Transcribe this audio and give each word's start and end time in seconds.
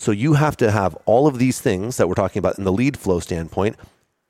So 0.00 0.12
you 0.12 0.32
have 0.32 0.56
to 0.56 0.70
have 0.70 0.96
all 1.04 1.26
of 1.26 1.38
these 1.38 1.60
things 1.60 1.98
that 1.98 2.08
we're 2.08 2.14
talking 2.14 2.40
about 2.40 2.56
in 2.56 2.64
the 2.64 2.72
lead 2.72 2.96
flow 2.96 3.20
standpoint 3.20 3.76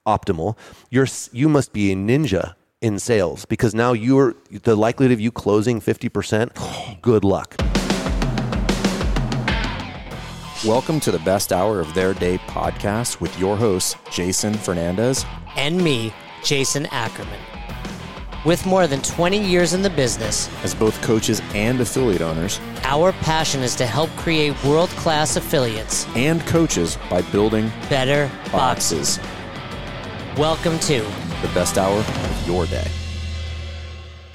optimal. 0.05 0.59
You're 0.91 1.07
you 1.31 1.49
must 1.49 1.73
be 1.73 1.93
a 1.93 1.95
ninja 1.95 2.55
in 2.81 2.99
sales 2.99 3.45
because 3.45 3.73
now 3.73 3.93
you're 3.93 4.35
the 4.51 4.75
likelihood 4.75 5.13
of 5.13 5.21
you 5.21 5.31
closing 5.31 5.81
50%, 5.81 7.01
good 7.03 7.23
luck. 7.23 7.55
Welcome 10.67 10.99
to 10.99 11.13
the 11.13 11.23
best 11.25 11.53
hour 11.53 11.79
of 11.79 11.95
their 11.95 12.15
day 12.15 12.39
podcast 12.49 13.21
with 13.21 13.39
your 13.39 13.57
hosts, 13.57 13.95
Jason 14.11 14.55
Fernandez 14.55 15.25
and 15.57 15.81
me, 15.81 16.13
Jason 16.43 16.87
Ackerman. 16.87 17.50
With 18.43 18.65
more 18.65 18.87
than 18.87 19.03
20 19.03 19.39
years 19.39 19.75
in 19.75 19.83
the 19.83 19.91
business, 19.91 20.49
as 20.65 20.75
both 20.75 20.99
coaches 21.03 21.43
and 21.55 21.79
affiliate 21.79 22.23
owners, 22.23 22.59
our 22.85 23.13
passion 23.13 23.61
is 23.61 23.77
to 23.77 23.85
help 23.85 24.09
create 24.13 24.65
world 24.65 24.89
class 24.91 25.37
affiliates 25.37 26.07
and 26.17 26.41
coaches 26.47 26.97
by 27.11 27.21
building 27.21 27.71
better 27.91 28.31
boxes. 28.51 29.21
Welcome 30.39 30.79
to 30.79 31.03
the 31.43 31.51
best 31.53 31.77
hour 31.77 31.99
of 31.99 32.47
your 32.47 32.65
day. 32.65 32.91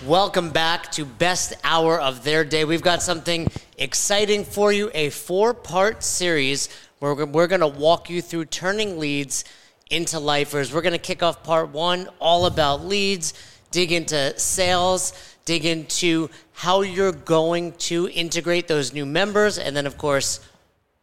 Welcome 0.05 0.51
back 0.51 0.91
to 0.91 1.03
Best 1.03 1.55
Hour 1.63 1.99
of 1.99 2.23
Their 2.23 2.45
Day. 2.45 2.63
We've 2.63 2.83
got 2.83 3.01
something 3.01 3.47
exciting 3.79 4.45
for 4.45 4.71
you 4.71 4.91
a 4.93 5.09
four 5.09 5.55
part 5.55 6.03
series 6.03 6.69
where 6.99 7.15
we're 7.15 7.47
going 7.47 7.61
to 7.61 7.67
walk 7.67 8.11
you 8.11 8.21
through 8.21 8.45
turning 8.45 8.99
leads 8.99 9.45
into 9.89 10.19
lifers. 10.19 10.71
We're 10.71 10.83
going 10.83 10.93
to 10.93 10.99
kick 10.99 11.23
off 11.23 11.43
part 11.43 11.69
one, 11.69 12.07
all 12.19 12.45
about 12.45 12.85
leads, 12.85 13.33
dig 13.75 13.91
into 13.91 14.39
sales, 14.39 15.11
dig 15.43 15.65
into 15.65 16.29
how 16.53 16.79
you're 16.79 17.11
going 17.11 17.73
to 17.73 18.07
integrate 18.07 18.69
those 18.69 18.93
new 18.93 19.05
members, 19.05 19.57
and 19.57 19.75
then, 19.75 19.85
of 19.85 19.97
course, 19.97 20.39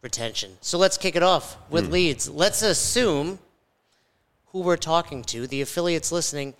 retention. 0.01 0.57
So 0.61 0.79
let's 0.79 0.97
kick 0.97 1.15
it 1.15 1.21
off 1.21 1.55
with 1.69 1.89
mm. 1.89 1.91
leads. 1.91 2.27
Let's 2.27 2.63
assume 2.63 3.37
who 4.47 4.61
we're 4.61 4.75
talking 4.75 5.23
to, 5.25 5.45
the 5.45 5.61
affiliates 5.61 6.11
listening, 6.11 6.55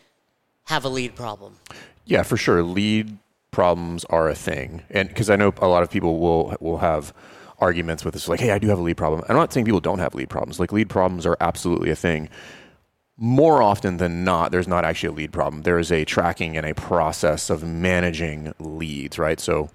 have 0.66 0.86
a 0.86 0.90
lead 0.90 1.16
problem. 1.16 1.56
Yeah, 2.06 2.22
for 2.22 2.38
sure. 2.38 2.62
Lead 2.62 3.18
problems 3.50 4.06
are 4.06 4.30
a 4.30 4.36
thing, 4.36 4.84
and 4.92 5.10
because 5.10 5.32
I 5.32 5.36
know 5.36 5.52
a 5.58 5.68
lot 5.68 5.82
of 5.82 5.90
people 5.90 6.20
will 6.20 6.56
will 6.60 6.78
have 6.78 7.12
arguments 7.58 8.06
with 8.06 8.14
this, 8.14 8.28
like, 8.28 8.40
"Hey, 8.40 8.52
I 8.52 8.60
do 8.60 8.68
have 8.68 8.78
a 8.78 8.84
lead 8.84 8.98
problem." 8.98 9.24
I'm 9.28 9.36
not 9.36 9.52
saying 9.52 9.66
people 9.66 9.80
don't 9.80 10.00
have 10.00 10.14
lead 10.14 10.30
problems. 10.30 10.60
Like, 10.60 10.72
lead 10.72 10.90
problems 10.90 11.26
are 11.26 11.38
absolutely 11.40 11.90
a 11.90 11.96
thing. 11.96 12.30
More 13.24 13.62
often 13.62 13.96
than 13.98 14.26
not, 14.26 14.52
there's 14.52 14.68
not 14.68 14.84
actually 14.84 15.08
a 15.08 15.14
lead 15.14 15.32
problem. 15.32 15.62
There 15.62 15.80
is 15.80 15.94
a 15.94 16.04
tracking 16.04 16.58
and 16.58 16.66
a 16.66 16.74
process 16.74 17.50
of 17.50 17.64
managing 17.64 18.54
leads, 18.60 19.18
right? 19.18 19.40
So, 19.40 19.70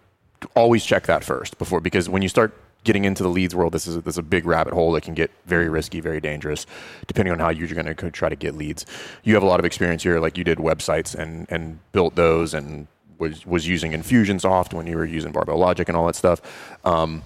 always 0.55 0.85
check 0.85 1.07
that 1.07 1.25
first 1.25 1.57
before, 1.57 1.81
because 1.81 2.11
when 2.11 2.21
you 2.21 2.29
start 2.29 2.53
getting 2.85 3.07
into 3.07 3.23
the 3.23 3.31
leads 3.31 3.55
world, 3.55 3.73
this 3.73 3.87
is 3.87 3.97
a, 3.97 4.03
this 4.03 4.17
is 4.17 4.19
a 4.19 4.23
big 4.23 4.45
rabbit 4.45 4.75
hole 4.75 4.93
that 4.93 5.03
can 5.03 5.15
get 5.15 5.31
very 5.47 5.71
risky, 5.71 5.99
very 6.01 6.21
dangerous, 6.21 6.67
depending 7.07 7.33
on 7.33 7.39
how 7.39 7.49
you're 7.49 7.69
going 7.69 7.87
to 7.87 8.11
try 8.11 8.29
to 8.29 8.37
get 8.37 8.55
leads. 8.55 8.85
You 9.25 9.33
have 9.33 9.43
a 9.43 9.47
lot 9.47 9.61
of 9.61 9.65
experience 9.65 10.03
here, 10.03 10.21
like 10.21 10.37
you 10.37 10.45
did 10.45 10.59
websites 10.59 11.15
and 11.15 11.47
and 11.49 11.79
built 11.93 12.17
those, 12.17 12.53
and 12.53 12.87
was 13.17 13.47
was 13.47 13.67
using 13.67 13.93
Infusionsoft 13.93 14.75
when 14.75 14.87
you 14.87 14.99
were 14.99 15.07
using 15.07 15.33
Barbell 15.33 15.57
Logic 15.57 15.89
and 15.89 15.97
all 15.97 16.07
that 16.07 16.17
stuff. 16.17 16.43
Um, 16.85 17.23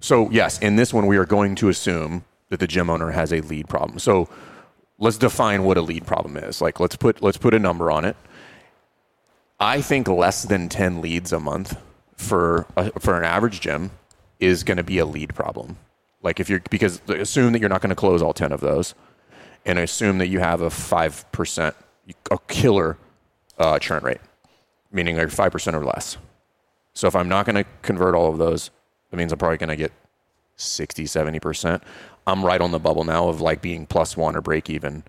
so 0.00 0.28
yes, 0.30 0.58
in 0.58 0.74
this 0.74 0.92
one, 0.92 1.06
we 1.06 1.18
are 1.18 1.24
going 1.24 1.54
to 1.54 1.68
assume 1.68 2.24
that 2.48 2.58
the 2.58 2.66
gym 2.66 2.90
owner 2.90 3.12
has 3.12 3.32
a 3.32 3.42
lead 3.42 3.68
problem. 3.68 4.00
So 4.00 4.28
let's 5.00 5.18
define 5.18 5.64
what 5.64 5.76
a 5.76 5.82
lead 5.82 6.06
problem 6.06 6.36
is. 6.36 6.60
Like 6.60 6.78
let's 6.78 6.94
put 6.94 7.22
let's 7.22 7.38
put 7.38 7.54
a 7.54 7.58
number 7.58 7.90
on 7.90 8.04
it. 8.04 8.16
I 9.58 9.80
think 9.80 10.06
less 10.06 10.44
than 10.44 10.68
ten 10.68 11.00
leads 11.00 11.32
a 11.32 11.40
month 11.40 11.76
for 12.16 12.66
a, 12.76 12.98
for 13.00 13.18
an 13.18 13.24
average 13.24 13.60
gym 13.60 13.90
is 14.38 14.62
going 14.62 14.76
to 14.76 14.84
be 14.84 14.98
a 14.98 15.06
lead 15.06 15.34
problem. 15.34 15.78
Like 16.22 16.38
if 16.38 16.48
you're 16.48 16.62
because 16.70 17.00
assume 17.08 17.52
that 17.52 17.60
you're 17.60 17.68
not 17.68 17.80
going 17.80 17.90
to 17.90 17.96
close 17.96 18.22
all 18.22 18.34
10 18.34 18.52
of 18.52 18.60
those 18.60 18.94
and 19.64 19.78
assume 19.78 20.18
that 20.18 20.28
you 20.28 20.38
have 20.38 20.60
a 20.60 20.68
5% 20.68 21.74
a 22.30 22.38
killer 22.48 22.98
uh, 23.58 23.78
churn 23.78 24.02
rate, 24.02 24.20
meaning 24.92 25.16
like 25.16 25.28
5% 25.28 25.74
or 25.74 25.84
less. 25.84 26.16
So 26.92 27.06
if 27.06 27.14
I'm 27.14 27.28
not 27.28 27.46
going 27.46 27.56
to 27.56 27.64
convert 27.82 28.14
all 28.14 28.30
of 28.30 28.38
those, 28.38 28.70
that 29.10 29.16
means 29.16 29.32
I'm 29.32 29.38
probably 29.38 29.58
going 29.58 29.68
to 29.68 29.76
get 29.76 29.92
60, 30.56 31.04
70%. 31.04 31.82
I'm 32.26 32.44
right 32.44 32.60
on 32.60 32.70
the 32.70 32.78
bubble 32.78 33.04
now 33.04 33.28
of 33.28 33.40
like 33.40 33.62
being 33.62 33.86
plus 33.86 34.16
one 34.16 34.36
or 34.36 34.40
break 34.40 34.70
even 34.70 35.04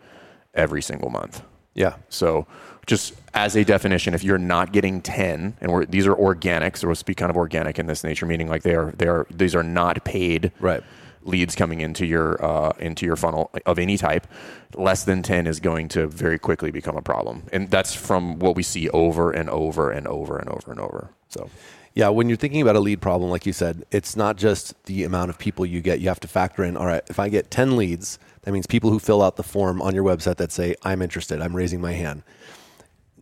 every 0.53 0.81
single 0.81 1.09
month. 1.09 1.43
Yeah. 1.73 1.95
So 2.09 2.47
just 2.87 3.13
as 3.33 3.55
a 3.55 3.63
definition, 3.63 4.13
if 4.13 4.23
you're 4.23 4.37
not 4.37 4.73
getting 4.73 5.01
10, 5.01 5.57
and 5.61 5.87
these 5.87 6.07
are 6.07 6.15
organic, 6.15 6.77
so 6.77 6.87
we'll 6.87 6.95
speak 6.95 7.17
kind 7.17 7.29
of 7.29 7.37
organic 7.37 7.79
in 7.79 7.85
this 7.85 8.03
nature, 8.03 8.25
meaning 8.25 8.47
like 8.47 8.63
they 8.63 8.75
are, 8.75 8.91
they 8.97 9.07
are, 9.07 9.27
these 9.29 9.55
are 9.55 9.63
not 9.63 10.03
paid 10.03 10.51
right. 10.59 10.83
Leads 11.23 11.55
coming 11.55 11.81
into 11.81 12.05
your, 12.05 12.43
uh, 12.43 12.73
into 12.79 13.05
your 13.05 13.15
funnel 13.15 13.51
of 13.65 13.79
any 13.79 13.97
type. 13.97 14.27
Less 14.75 15.03
than 15.03 15.23
10 15.23 15.47
is 15.47 15.59
going 15.59 15.87
to 15.89 16.07
very 16.07 16.39
quickly 16.39 16.71
become 16.71 16.97
a 16.97 17.01
problem. 17.01 17.43
And 17.51 17.69
that's 17.69 17.93
from 17.93 18.39
what 18.39 18.55
we 18.55 18.63
see 18.63 18.89
over 18.89 19.31
and 19.31 19.49
over 19.49 19.91
and 19.91 20.07
over 20.07 20.37
and 20.37 20.49
over 20.49 20.71
and 20.71 20.79
over. 20.79 21.09
So. 21.29 21.49
Yeah, 21.93 22.07
when 22.07 22.29
you're 22.29 22.37
thinking 22.37 22.61
about 22.61 22.77
a 22.77 22.79
lead 22.79 23.01
problem, 23.01 23.29
like 23.29 23.45
you 23.45 23.51
said, 23.51 23.83
it's 23.91 24.15
not 24.15 24.37
just 24.37 24.81
the 24.85 25.03
amount 25.03 25.29
of 25.29 25.37
people 25.37 25.65
you 25.65 25.81
get. 25.81 25.99
You 25.99 26.07
have 26.07 26.21
to 26.21 26.27
factor 26.27 26.63
in, 26.63 26.77
all 26.77 26.85
right, 26.85 27.03
if 27.09 27.19
I 27.19 27.27
get 27.27 27.51
10 27.51 27.75
leads, 27.75 28.17
that 28.43 28.51
means 28.53 28.65
people 28.65 28.89
who 28.89 28.97
fill 28.97 29.21
out 29.21 29.35
the 29.35 29.43
form 29.43 29.81
on 29.81 29.93
your 29.93 30.05
website 30.05 30.37
that 30.37 30.53
say, 30.53 30.75
I'm 30.83 31.01
interested, 31.01 31.41
I'm 31.41 31.53
raising 31.53 31.81
my 31.81 31.91
hand 31.91 32.23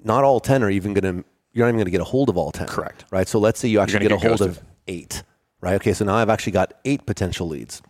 not 0.03 0.23
all 0.23 0.39
10 0.39 0.63
are 0.63 0.69
even 0.69 0.93
going 0.93 1.03
to, 1.03 1.25
you're 1.53 1.65
not 1.65 1.69
even 1.69 1.77
going 1.77 1.85
to 1.85 1.91
get 1.91 2.01
a 2.01 2.05
hold 2.05 2.29
of 2.29 2.37
all 2.37 2.51
10. 2.51 2.67
Correct. 2.67 3.05
Right. 3.11 3.27
So 3.27 3.39
let's 3.39 3.59
say 3.59 3.67
you 3.67 3.79
actually 3.79 3.99
get, 3.99 4.09
get, 4.09 4.23
a 4.23 4.27
hold 4.27 4.39
ghosted. 4.39 4.49
of 4.49 4.61
eight, 4.87 5.23
right? 5.61 5.75
Okay. 5.75 5.93
So 5.93 6.05
now 6.05 6.15
I've 6.15 6.29
actually 6.29 6.53
got 6.53 6.73
eight 6.85 7.05
potential 7.05 7.47
leads. 7.47 7.81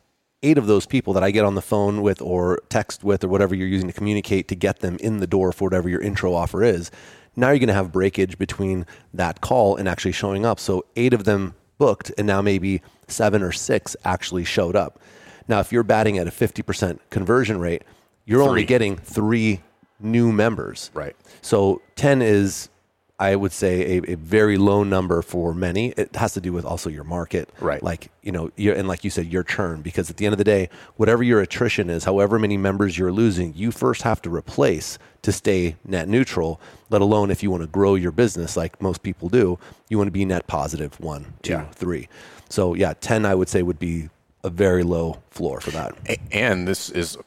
Eight 0.41 0.57
of 0.57 0.67
those 0.67 0.85
people 0.85 1.13
that 1.13 1.23
I 1.23 1.31
get 1.31 1.43
on 1.43 1.55
the 1.55 1.61
phone 1.61 2.01
with 2.01 2.21
or 2.21 2.61
text 2.69 3.03
with 3.03 3.23
or 3.23 3.27
whatever 3.27 3.53
you're 3.53 3.67
using 3.67 3.87
to 3.89 3.93
communicate 3.93 4.47
to 4.47 4.55
get 4.55 4.79
them 4.79 4.95
in 5.01 5.17
the 5.17 5.27
door 5.27 5.51
for 5.51 5.65
whatever 5.65 5.89
your 5.89 6.01
intro 6.01 6.33
offer 6.33 6.63
is. 6.63 6.91
Now 7.35 7.49
you're 7.49 7.59
going 7.59 7.67
to 7.67 7.73
have 7.73 7.91
breakage 7.91 8.37
between 8.37 8.85
that 9.13 9.41
call 9.41 9.75
and 9.75 9.89
actually 9.89 10.13
showing 10.13 10.45
up. 10.45 10.59
So 10.59 10.85
eight 10.95 11.13
of 11.13 11.25
them 11.25 11.55
booked, 11.77 12.11
and 12.17 12.25
now 12.25 12.41
maybe 12.41 12.81
seven 13.07 13.41
or 13.41 13.51
six 13.51 13.95
actually 14.05 14.45
showed 14.45 14.75
up. 14.75 14.99
Now, 15.47 15.59
if 15.59 15.71
you're 15.71 15.83
batting 15.83 16.19
at 16.19 16.27
a 16.27 16.31
50% 16.31 16.99
conversion 17.09 17.59
rate, 17.59 17.83
you're 18.25 18.39
three. 18.39 18.47
only 18.47 18.65
getting 18.65 18.95
three 18.97 19.61
new 19.99 20.31
members. 20.31 20.91
Right. 20.93 21.15
So 21.41 21.81
10 21.95 22.21
is, 22.21 22.69
I 23.19 23.35
would 23.35 23.51
say, 23.51 23.97
a, 23.97 24.13
a, 24.13 24.15
very 24.15 24.57
low 24.57 24.83
number 24.83 25.21
for 25.21 25.53
many. 25.53 25.89
It 25.89 26.15
has 26.15 26.33
to 26.35 26.41
do 26.41 26.53
with 26.53 26.63
also 26.63 26.89
your 26.89 27.03
market. 27.03 27.49
Right. 27.59 27.83
Like, 27.83 28.09
you 28.23 28.31
know, 28.31 28.49
and 28.57 28.87
like 28.87 29.03
you 29.03 29.09
said, 29.09 29.25
your 29.27 29.43
churn, 29.43 29.81
because 29.81 30.09
at 30.09 30.15
the 30.15 30.25
end 30.25 30.33
of 30.33 30.37
the 30.37 30.45
day, 30.45 30.69
whatever 30.95 31.21
your 31.21 31.41
attrition 31.41 31.89
is, 31.89 32.05
however 32.05 32.39
many 32.39 32.55
members 32.55 32.97
you're 32.97 33.11
losing, 33.11 33.53
you 33.53 33.71
first 33.71 34.03
have 34.03 34.21
to 34.21 34.29
replace 34.33 34.97
to 35.23 35.33
stay 35.33 35.75
net 35.83 36.07
neutral, 36.07 36.61
let 36.89 37.01
alone 37.01 37.29
if 37.29 37.43
you 37.43 37.51
want 37.51 37.61
to 37.61 37.67
grow 37.67 37.95
your 37.95 38.11
business 38.13 38.55
like 38.55 38.81
most 38.81 39.03
people 39.03 39.27
do, 39.27 39.59
you 39.89 39.97
want 39.97 40.07
to 40.07 40.11
be 40.11 40.23
net 40.23 40.47
positive 40.47 40.97
one, 41.01 41.33
two, 41.41 41.51
yeah. 41.51 41.65
three. 41.71 42.07
So 42.47 42.73
yeah, 42.73 42.93
10 43.01 43.25
I 43.25 43.35
would 43.35 43.49
say 43.49 43.61
would 43.63 43.79
be 43.79 44.09
a 44.45 44.49
very 44.49 44.83
low 44.83 45.21
floor 45.29 45.59
for 45.59 45.71
that. 45.71 45.93
And 46.31 46.65
this 46.65 46.89
is 46.89 47.17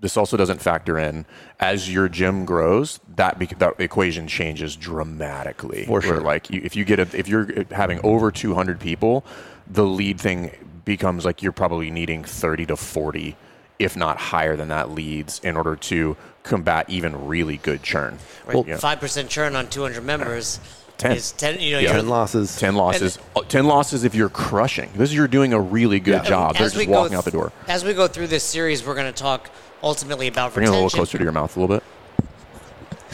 this 0.00 0.16
also 0.16 0.36
doesn't 0.36 0.60
factor 0.60 0.98
in. 0.98 1.26
As 1.58 1.92
your 1.92 2.08
gym 2.08 2.44
grows 2.44 3.00
that 3.16 3.38
be, 3.38 3.46
that 3.46 3.78
equation 3.78 4.26
changes 4.26 4.76
dramatically. 4.76 5.84
For 5.84 6.00
sure. 6.00 6.20
like 6.20 6.50
you, 6.50 6.60
if 6.64 6.74
you 6.76 6.84
get 6.84 6.98
a, 6.98 7.02
if 7.16 7.28
you're 7.28 7.64
having 7.70 8.00
over 8.02 8.30
200 8.30 8.80
people 8.80 9.24
the 9.70 9.86
lead 9.86 10.20
thing 10.20 10.50
becomes 10.84 11.24
like 11.24 11.42
you're 11.42 11.52
probably 11.52 11.90
needing 11.90 12.24
30 12.24 12.66
to 12.66 12.76
40 12.76 13.36
if 13.78 13.96
not 13.96 14.18
higher 14.18 14.56
than 14.56 14.68
that 14.68 14.90
leads 14.90 15.40
in 15.40 15.56
order 15.56 15.74
to 15.74 16.16
combat 16.42 16.88
even 16.88 17.26
really 17.26 17.56
good 17.56 17.82
churn. 17.82 18.18
Right. 18.46 18.54
well, 18.54 18.64
5% 18.64 19.28
churn 19.28 19.56
on 19.56 19.68
200 19.68 20.04
members 20.04 20.60
10. 21.00 21.12
Is 21.12 21.32
10, 21.32 21.60
you 21.60 21.72
know, 21.72 21.78
yeah. 21.78 21.92
10 21.92 22.08
losses. 22.08 22.56
10 22.56 22.74
losses. 22.74 23.16
And, 23.16 23.24
uh, 23.36 23.48
10 23.48 23.64
losses 23.64 24.04
if 24.04 24.14
you're 24.14 24.28
crushing. 24.28 24.90
This 24.94 25.10
is 25.10 25.16
you're 25.16 25.28
doing 25.28 25.52
a 25.52 25.60
really 25.60 25.98
good 25.98 26.22
yeah. 26.22 26.28
job. 26.28 26.56
They're 26.56 26.68
just 26.68 26.88
walking 26.88 27.10
th- 27.10 27.18
out 27.18 27.24
the 27.24 27.30
door. 27.30 27.52
As 27.68 27.84
we 27.84 27.94
go 27.94 28.06
through 28.06 28.26
this 28.26 28.44
series, 28.44 28.86
we're 28.86 28.94
going 28.94 29.12
to 29.12 29.18
talk 29.18 29.50
ultimately 29.82 30.28
about 30.28 30.52
Bring 30.52 30.64
retention. 30.64 30.74
it 30.74 30.80
a 30.80 30.84
little 30.84 30.96
closer 30.98 31.18
to 31.18 31.24
your 31.24 31.32
mouth 31.32 31.56
a 31.56 31.60
little 31.60 31.76
bit. 31.76 31.82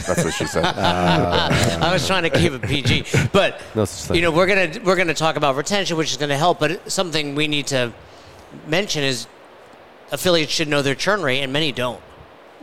That's 0.05 0.23
what 0.23 0.33
she 0.33 0.45
said. 0.45 0.63
Uh, 0.63 1.49
I 1.81 1.91
was 1.91 2.05
trying 2.05 2.23
to 2.23 2.29
keep 2.29 2.51
it 2.51 2.61
PG, 2.61 3.05
but 3.31 3.59
no 3.75 3.85
you 4.13 4.21
know 4.21 4.31
we're 4.31 4.45
gonna 4.45 4.79
we're 4.83 4.95
gonna 4.95 5.15
talk 5.15 5.37
about 5.37 5.55
retention, 5.55 5.97
which 5.97 6.11
is 6.11 6.17
gonna 6.17 6.37
help. 6.37 6.59
But 6.59 6.91
something 6.91 7.33
we 7.33 7.47
need 7.47 7.67
to 7.67 7.91
mention 8.67 9.03
is 9.03 9.25
affiliates 10.11 10.51
should 10.51 10.67
know 10.67 10.83
their 10.83 10.93
churn 10.93 11.23
rate, 11.23 11.41
and 11.41 11.51
many 11.51 11.71
don't. 11.71 11.99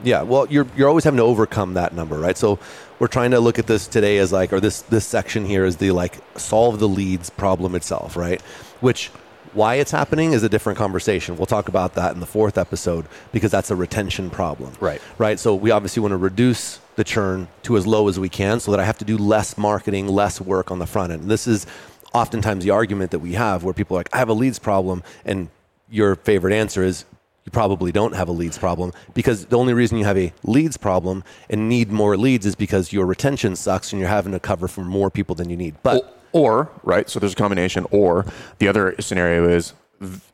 Yeah, 0.03 0.23
well, 0.23 0.47
you're 0.51 0.67
you're 0.77 0.89
always 0.89 1.05
having 1.05 1.19
to 1.19 1.25
overcome 1.25 1.75
that 1.75 1.95
number, 1.95 2.19
right? 2.19 2.37
So 2.37 2.59
we're 2.99 3.07
trying 3.07 3.31
to 3.31 3.41
look 3.41 3.59
at 3.59 3.67
this 3.67 3.87
today 3.87 4.19
as 4.19 4.33
like, 4.33 4.53
or 4.53 4.61
this 4.61 4.83
this 4.83 5.07
section 5.07 5.45
here 5.45 5.65
is 5.65 5.77
the 5.77 5.93
like 5.93 6.19
solve 6.37 6.79
the 6.81 6.89
leads 6.89 7.31
problem 7.31 7.75
itself, 7.75 8.17
right? 8.17 8.41
Which 8.81 9.11
why 9.55 9.77
it's 9.77 9.93
happening 9.93 10.33
is 10.33 10.43
a 10.43 10.49
different 10.49 10.79
conversation. 10.79 11.37
We'll 11.37 11.47
talk 11.47 11.69
about 11.69 11.95
that 11.95 12.13
in 12.13 12.21
the 12.21 12.27
fourth 12.27 12.59
episode 12.59 13.07
because 13.33 13.51
that's 13.53 13.71
a 13.71 13.77
retention 13.77 14.31
problem. 14.31 14.73
Right. 14.81 15.01
Right. 15.17 15.39
So 15.39 15.55
we 15.55 15.71
obviously 15.71 16.01
want 16.01 16.13
to 16.13 16.17
reduce 16.17 16.81
the 16.97 17.05
churn 17.05 17.49
to 17.63 17.77
as 17.77 17.87
low 17.87 18.09
as 18.09 18.19
we 18.19 18.29
can 18.29 18.61
so 18.61 18.71
that 18.73 18.81
I 18.81 18.85
have 18.85 18.99
to 18.99 19.05
do 19.05 19.17
less 19.17 19.57
marketing, 19.57 20.09
less 20.09 20.41
work 20.41 20.71
on 20.71 20.81
the 20.81 20.87
front 20.87 21.13
end. 21.13 21.23
And 21.23 21.31
this 21.31 21.47
is 21.47 21.67
oftentimes 22.13 22.65
the 22.65 22.71
argument 22.71 23.11
that 23.13 23.21
we 23.21 23.35
have 23.35 23.65
where 23.65 23.75
people 23.75 23.97
are 23.97 24.01
like, 24.01 24.11
I 24.13 24.19
have 24.19 24.29
a 24.29 24.35
leads 24.35 24.59
problem. 24.59 25.03
And 25.25 25.49
your 25.89 26.17
favorite 26.17 26.53
answer 26.55 26.83
is 26.83 27.05
you 27.45 27.53
probably 27.53 27.93
don't 27.93 28.15
have 28.15 28.29
a 28.29 28.33
leads 28.33 28.57
problem 28.57 28.93
because 29.13 29.47
the 29.47 29.59
only 29.59 29.75
reason 29.75 29.99
you 29.99 30.05
have 30.05 30.17
a 30.17 30.33
leads 30.43 30.77
problem 30.77 31.23
and 31.51 31.69
need 31.69 31.91
more 31.91 32.17
leads 32.17 32.47
is 32.47 32.55
because 32.55 32.93
your 32.93 33.07
retention 33.07 33.55
sucks 33.55 33.93
and 33.93 34.01
you're 34.01 34.09
having 34.09 34.33
to 34.33 34.41
cover 34.41 34.67
for 34.67 34.83
more 34.83 35.11
people 35.11 35.35
than 35.35 35.51
you 35.51 35.57
need. 35.57 35.77
But 35.83 36.19
or 36.33 36.71
right 36.83 37.09
so 37.09 37.21
there's 37.21 37.33
a 37.33 37.37
combination 37.37 37.87
or 37.91 38.27
the 38.59 38.67
other 38.69 38.95
scenario 39.01 39.49
is 39.49 39.73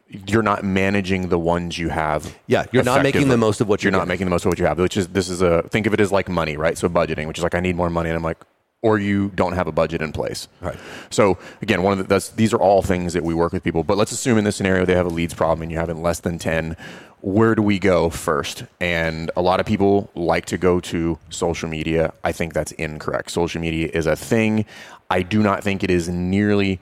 you're 0.09 0.43
not 0.43 0.65
managing 0.65 1.29
the 1.29 1.39
ones 1.39 1.79
you 1.79 1.89
have 1.91 2.37
Yeah, 2.47 2.65
you're 2.73 2.83
not 2.83 3.03
making 3.03 3.29
the 3.29 3.37
most 3.37 3.61
of 3.61 3.69
what 3.69 3.85
you're 3.85 3.93
not 3.93 4.09
making 4.09 4.27
the 4.27 4.31
most 4.31 4.45
of 4.45 4.49
what 4.49 4.59
you 4.59 4.65
have 4.65 4.79
which 4.79 4.97
is 4.97 5.09
this 5.09 5.29
is 5.29 5.43
a 5.43 5.63
think 5.65 5.87
of 5.87 5.93
it 5.95 6.01
as 6.01 6.11
like 6.11 6.29
money 6.29 6.57
right? 6.57 6.77
So 6.79 6.89
budgeting 6.89 7.27
which 7.29 7.39
is 7.39 7.45
like 7.45 7.55
i 7.55 7.61
need 7.61 7.77
more 7.77 7.91
money 7.91 8.09
and 8.09 8.17
i'm 8.17 8.23
like 8.23 8.39
or 8.83 8.99
you 8.99 9.29
don't 9.35 9.53
have 9.53 9.67
a 9.67 9.73
budget 9.73 10.01
in 10.01 10.13
place 10.13 10.49
Right. 10.61 10.79
so 11.11 11.39
again 11.63 11.83
one 11.83 11.99
of 11.99 12.09
the 12.09 12.31
these 12.37 12.53
are 12.55 12.59
all 12.61 12.83
things 12.83 13.13
that 13.13 13.23
we 13.23 13.35
work 13.35 13.53
with 13.53 13.63
people 13.63 13.85
but 13.85 13.97
let's 13.97 14.13
assume 14.13 14.39
in 14.39 14.45
this 14.45 14.57
scenario 14.57 14.85
they 14.85 14.95
have 14.95 15.07
a 15.07 15.11
leads 15.11 15.35
problem 15.35 15.63
and 15.63 15.71
you 15.71 15.79
have 15.79 15.97
less 15.99 16.21
than 16.21 16.39
10 16.39 16.77
where 17.21 17.55
do 17.55 17.61
we 17.63 17.79
go 17.79 18.09
first 18.09 18.65
and 18.81 19.31
a 19.37 19.43
lot 19.43 19.61
of 19.61 19.67
people 19.67 20.11
like 20.15 20.47
to 20.47 20.57
go 20.57 20.81
to 20.81 21.19
social 21.29 21.69
media 21.69 22.13
i 22.25 22.33
think 22.33 22.55
that's 22.55 22.73
incorrect 22.73 23.31
social 23.31 23.61
media 23.61 23.91
is 23.93 24.07
a 24.07 24.17
thing 24.17 24.65
i 25.11 25.21
do 25.23 25.43
not 25.43 25.63
think 25.63 25.83
it 25.85 25.91
is 25.91 26.09
nearly 26.09 26.81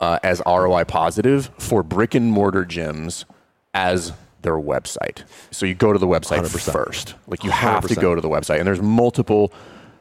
uh, 0.00 0.18
as 0.24 0.42
ROI 0.44 0.82
positive 0.84 1.48
for 1.58 1.82
brick 1.84 2.14
and 2.14 2.32
mortar 2.32 2.64
gyms 2.64 3.24
as 3.72 4.12
their 4.40 4.56
website. 4.56 5.22
So 5.52 5.64
you 5.64 5.74
go 5.76 5.92
to 5.92 5.98
the 6.00 6.08
website 6.08 6.40
100%. 6.40 6.72
first. 6.72 7.14
Like 7.28 7.44
you 7.44 7.52
have 7.52 7.86
to 7.86 7.94
100%. 7.94 8.00
go 8.00 8.16
to 8.16 8.20
the 8.20 8.28
website, 8.28 8.58
and 8.58 8.66
there's 8.66 8.82
multiple 8.82 9.52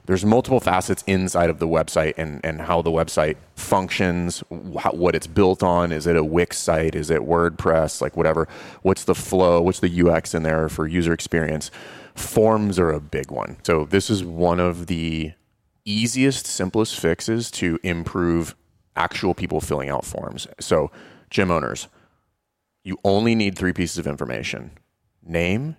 there's 0.06 0.26
multiple 0.26 0.60
facets 0.60 1.04
inside 1.08 1.50
of 1.50 1.60
the 1.60 1.68
website 1.68 2.14
and, 2.18 2.42
and 2.44 2.62
how 2.62 2.82
the 2.82 2.90
website 2.90 3.38
functions, 3.56 4.40
wh- 4.50 4.94
what 4.94 5.16
it's 5.16 5.28
built 5.28 5.62
on. 5.64 5.92
Is 5.92 6.08
it 6.08 6.16
a 6.16 6.24
Wix 6.24 6.58
site? 6.58 6.96
Is 6.96 7.10
it 7.10 7.22
WordPress? 7.22 8.02
Like 8.02 8.18
whatever. 8.18 8.48
What's 8.82 9.04
the 9.04 9.16
flow? 9.16 9.62
What's 9.62 9.80
the 9.80 10.10
UX 10.10 10.34
in 10.34 10.44
there 10.44 10.70
for 10.70 10.88
user 10.88 11.14
experience? 11.14 11.70
Forms 12.16 12.80
are 12.80 12.92
a 12.92 13.00
big 13.00 13.32
one. 13.32 13.58
So 13.64 13.86
this 13.86 14.10
is 14.10 14.24
one 14.24 14.60
of 14.60 14.88
the 14.88 15.34
easiest, 15.86 16.46
simplest 16.46 17.00
fixes 17.00 17.52
to 17.52 17.80
improve 17.84 18.56
actual 18.96 19.34
people 19.34 19.62
filling 19.62 19.90
out 19.90 20.06
forms. 20.06 20.48
So, 20.60 20.92
gym 21.30 21.50
owners, 21.52 21.88
you 22.84 22.98
only 23.04 23.36
need 23.36 23.58
three 23.58 23.74
pieces 23.74 23.98
of 23.98 24.08
information 24.08 24.72
name, 25.24 25.78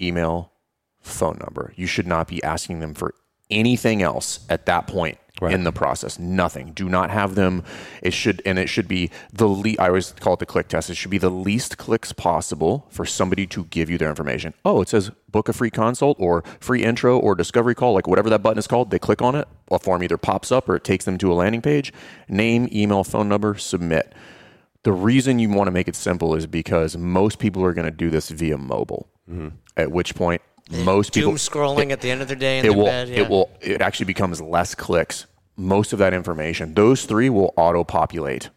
email, 0.00 0.52
phone 1.00 1.38
number. 1.40 1.72
You 1.76 1.86
should 1.86 2.06
not 2.06 2.28
be 2.28 2.42
asking 2.42 2.80
them 2.80 2.94
for 2.94 3.14
anything 3.52 4.02
else 4.02 4.40
at 4.48 4.66
that 4.66 4.86
point 4.86 5.18
in 5.50 5.64
the 5.64 5.72
process. 5.72 6.18
Nothing. 6.18 6.72
Do 6.72 6.88
not 6.88 7.10
have 7.10 7.34
them. 7.34 7.64
It 8.00 8.12
should, 8.12 8.40
and 8.46 8.58
it 8.58 8.68
should 8.68 8.86
be 8.86 9.10
the 9.32 9.48
least, 9.48 9.80
I 9.80 9.88
always 9.88 10.12
call 10.12 10.34
it 10.34 10.38
the 10.38 10.46
click 10.46 10.68
test. 10.68 10.90
It 10.90 10.94
should 10.94 11.10
be 11.10 11.18
the 11.18 11.30
least 11.30 11.78
clicks 11.78 12.12
possible 12.12 12.86
for 12.90 13.04
somebody 13.04 13.46
to 13.48 13.64
give 13.64 13.90
you 13.90 13.98
their 13.98 14.08
information. 14.08 14.54
Oh, 14.64 14.82
it 14.82 14.88
says 14.88 15.10
book 15.30 15.48
a 15.48 15.52
free 15.52 15.70
consult 15.70 16.16
or 16.20 16.44
free 16.60 16.84
intro 16.84 17.18
or 17.18 17.34
discovery 17.34 17.74
call, 17.74 17.94
like 17.94 18.06
whatever 18.06 18.30
that 18.30 18.42
button 18.42 18.58
is 18.58 18.66
called. 18.66 18.90
They 18.90 18.98
click 18.98 19.22
on 19.22 19.34
it. 19.34 19.48
A 19.70 19.78
form 19.78 20.02
either 20.04 20.18
pops 20.18 20.52
up 20.52 20.68
or 20.68 20.76
it 20.76 20.84
takes 20.84 21.04
them 21.04 21.18
to 21.18 21.32
a 21.32 21.34
landing 21.34 21.62
page. 21.62 21.92
Name, 22.28 22.68
email, 22.72 23.02
phone 23.02 23.28
number, 23.28 23.56
submit. 23.56 24.12
The 24.84 24.92
reason 24.92 25.38
you 25.38 25.48
want 25.48 25.68
to 25.68 25.72
make 25.72 25.88
it 25.88 25.96
simple 25.96 26.34
is 26.34 26.46
because 26.46 26.96
most 26.96 27.38
people 27.38 27.64
are 27.64 27.72
going 27.72 27.84
to 27.84 27.90
do 27.90 28.10
this 28.10 28.30
via 28.30 28.58
mobile. 28.58 29.08
Mm-hmm. 29.30 29.56
At 29.76 29.90
which 29.90 30.14
point, 30.14 30.42
most 30.70 31.12
people 31.12 31.32
Doom 31.32 31.36
scrolling 31.36 31.90
at 31.90 32.00
the 32.00 32.10
end 32.10 32.22
of 32.22 32.28
their 32.28 32.36
day 32.36 32.58
in 32.58 32.64
it 32.64 32.74
will 32.74 32.86
bed. 32.86 33.08
Yeah. 33.08 33.20
it 33.20 33.28
will 33.28 33.50
it 33.60 33.80
actually 33.80 34.06
becomes 34.06 34.40
less 34.40 34.74
clicks. 34.74 35.26
Most 35.56 35.92
of 35.92 35.98
that 35.98 36.14
information, 36.14 36.74
those 36.74 37.04
three 37.04 37.28
will 37.28 37.52
auto 37.56 37.84
populate 37.84 38.48